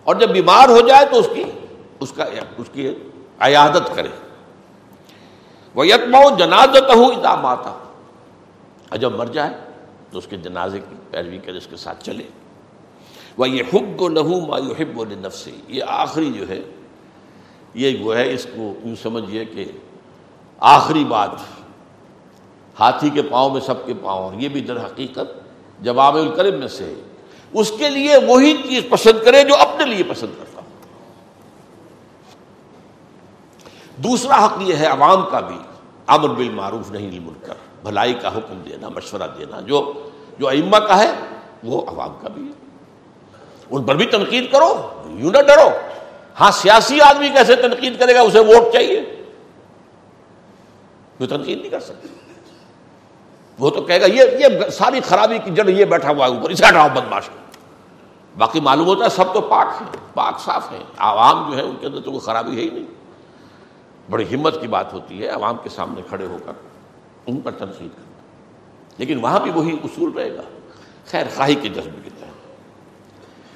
[0.03, 1.43] اور جب بیمار ہو جائے تو اس کی،
[1.99, 2.23] اس کا،
[2.57, 2.93] اس کی
[3.39, 4.07] عیادت کرے۔
[5.75, 9.53] وہ یتما جنازت ہو ادام اور جب مر جائے
[10.11, 12.23] تو اس کے جنازے کی پیروی کرے، اس کے ساتھ چلے۔
[13.37, 16.61] وہ یہ حب و لہو مایو حب و نفسی یہ آخری جو ہے
[17.73, 19.71] یہ وہ ہے، اس کو یوں سمجھیے کہ
[20.59, 21.29] آخری بات،
[22.79, 25.31] ہاتھی کے پاؤں میں سب کے پاؤں، اور یہ بھی در حقیقت
[25.79, 26.93] جواب الکرم میں سے
[27.53, 30.67] اس کے لیے وہی چیز پسند کرے جو اپنے لیے پسند کرتا ہوں۔
[34.03, 35.57] دوسرا حق یہ ہے، عوام کا بھی۔
[36.07, 37.53] امر بالمعروف نہیں کر
[37.83, 39.93] بھلائی کا حکم دینا، مشورہ دینا، جو
[40.39, 41.11] جو ائمہ کا ہے،
[41.63, 42.53] وہ عوام کا بھی ہے۔
[43.71, 45.69] ان پر بھی تنقید کرو، یوں نہ ڈرو۔
[46.39, 49.23] ہاں سیاسی آدمی کیسے تنقید کرے گا؟ اسے ووٹ چاہیے۔
[51.19, 52.07] وہ تنقید نہیں کر سکتے
[53.59, 56.49] وہ تو کہے گا، یہ یہ ساری خرابی کی جڑ یہ بیٹھا ہوا ہے اوپر
[56.49, 57.29] اسے ہٹاؤ بدماش۔
[58.37, 61.75] باقی معلوم ہوتا ہے سب تو پاک ہیں، پاک صاف ہیں۔ عوام جو ہے، ان
[61.79, 62.85] کے اندر تو کوئی خرابی ہے ہی نہیں۔
[64.11, 66.51] بڑی ہمت کی بات ہوتی ہے، عوام کے سامنے کھڑے ہو کر
[67.25, 68.21] ان پر تنقید کرنا۔
[68.97, 70.41] لیکن وہاں بھی وہی اصول رہے گا۔
[71.07, 72.09] خیر، خواہی کے جذبے کے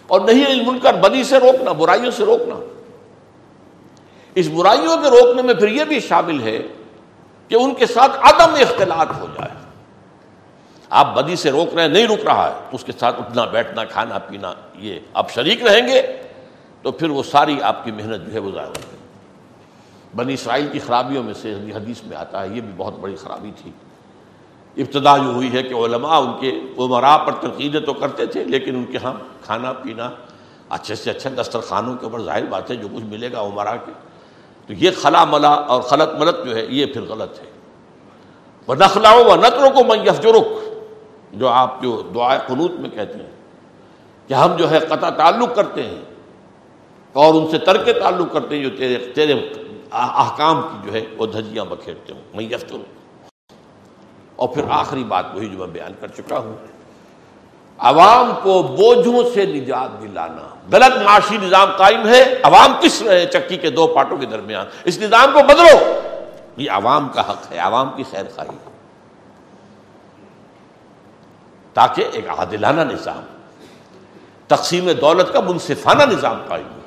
[0.07, 2.55] اور نہیں علم کر بدی سے روکنا، برائیوں سے روکنا۔
[4.35, 6.61] اس برائیوں کے روکنے میں پھر یہ بھی شامل ہے
[7.47, 9.63] کہ ان کے ساتھ عدم اختلاط ہو جائے۔
[10.89, 13.83] آپ بدی سے روک رہے ہیں، نہیں رک رہا ہے اس کے ساتھ اٹھنا، بیٹھنا،
[13.83, 16.01] کھانا، پینا، یہ آپ شریک رہیں گے،
[16.81, 18.73] تو پھر وہ ساری آپ کی محنت جو ہے وہ ضائع ہو
[20.15, 23.51] بنی اسرائیل کی خرابیوں میں سے، حدیث میں آتا ہے، یہ بھی بہت بڑی خرابی
[23.63, 23.71] تھی۔
[24.77, 28.75] ابتدا جو ہوئی ہے کہ علماء ان کے عمرا پر تنقیدیں تو کرتے تھے، لیکن
[28.75, 30.09] ان کے ہاں کھانا پینا
[30.69, 33.91] اچھے سے اچھا دسترخوانوں کے اوپر ظاہر بات ہے، جو کچھ ملے گا عمرا کے۔
[34.67, 37.45] تو یہ خلا ملا اور خلط ملت جو ہے، یہ پھر غلط ہے۔
[38.67, 40.47] وہ نخلا و نقل کو میں یفجرک
[41.33, 43.31] جو آپ جو دعائے قنوت میں کہتے ہیں
[44.27, 46.01] کہ ہم جو ہے قطع تعلق کرتے ہیں
[47.13, 49.33] اور ان سے ترک تعلق کرتے ہیں، جو تیرے تیرے
[49.91, 52.75] احکام کی جو ہے وہ دھجیاں بکھیرتے ہوں۔ میں یفتر
[54.35, 56.55] اور پھر آخری بات وہی جو میں بیان کر چکا ہوں۔
[57.77, 63.03] عوام کو بوجھوں سے نجات دلانا۔ غلط معاشی نظام قائم ہے۔ عوام کس
[63.33, 65.99] چکی کے دو پارٹوں کے درمیان۔ اس نظام کو بدلو۔
[66.57, 68.57] یہ عوام کا حق ہے۔ عوام کی خیر خواہی۔
[71.73, 73.23] تاکہ ایک عادلانہ نظام،
[74.47, 76.79] تقسیم دولت کا منصفانہ نظام قائم ہو۔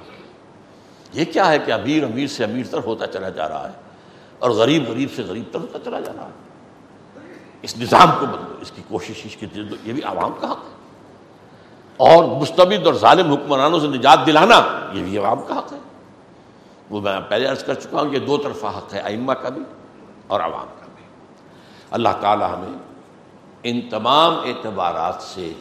[1.12, 3.72] یہ کیا ہے کہ امیر امیر سے امیر تر ہوتا چلا جا رہا ہے
[4.38, 6.45] اور غریب غریب سے غریب تر ہوتا چلا جا رہا ہے؟
[7.66, 9.46] اس نظام کو بدلو، اس کی کوشش اس کی
[9.84, 10.76] یہ بھی عوام کا حق ہے۔
[11.96, 15.78] اور مستبد اور ظالم حکمرانوں سے نجات دلانا، یہ بھی عوام کا حق ہے۔
[16.90, 19.62] وہ میں پہلے عرض کر چکا ہوں کہ دو طرفہ حق ہے، ائمہ کا بھی
[20.26, 21.04] اور عوام کا بھی۔
[21.90, 22.78] اللہ تعالی ہمیں
[23.62, 25.52] ان تمام اعتبارات سے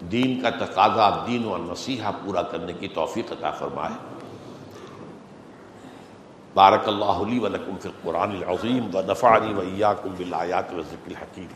[0.00, 4.17] دین کا تقاضا، دین و نصیحہ پورا کرنے کی توفیق عطا فرمائے۔
[6.54, 11.48] بارک اللہ علی ولکم فی القرآن العظیم و نفعنی و ایاکم بالآیات و ذکر الحکیم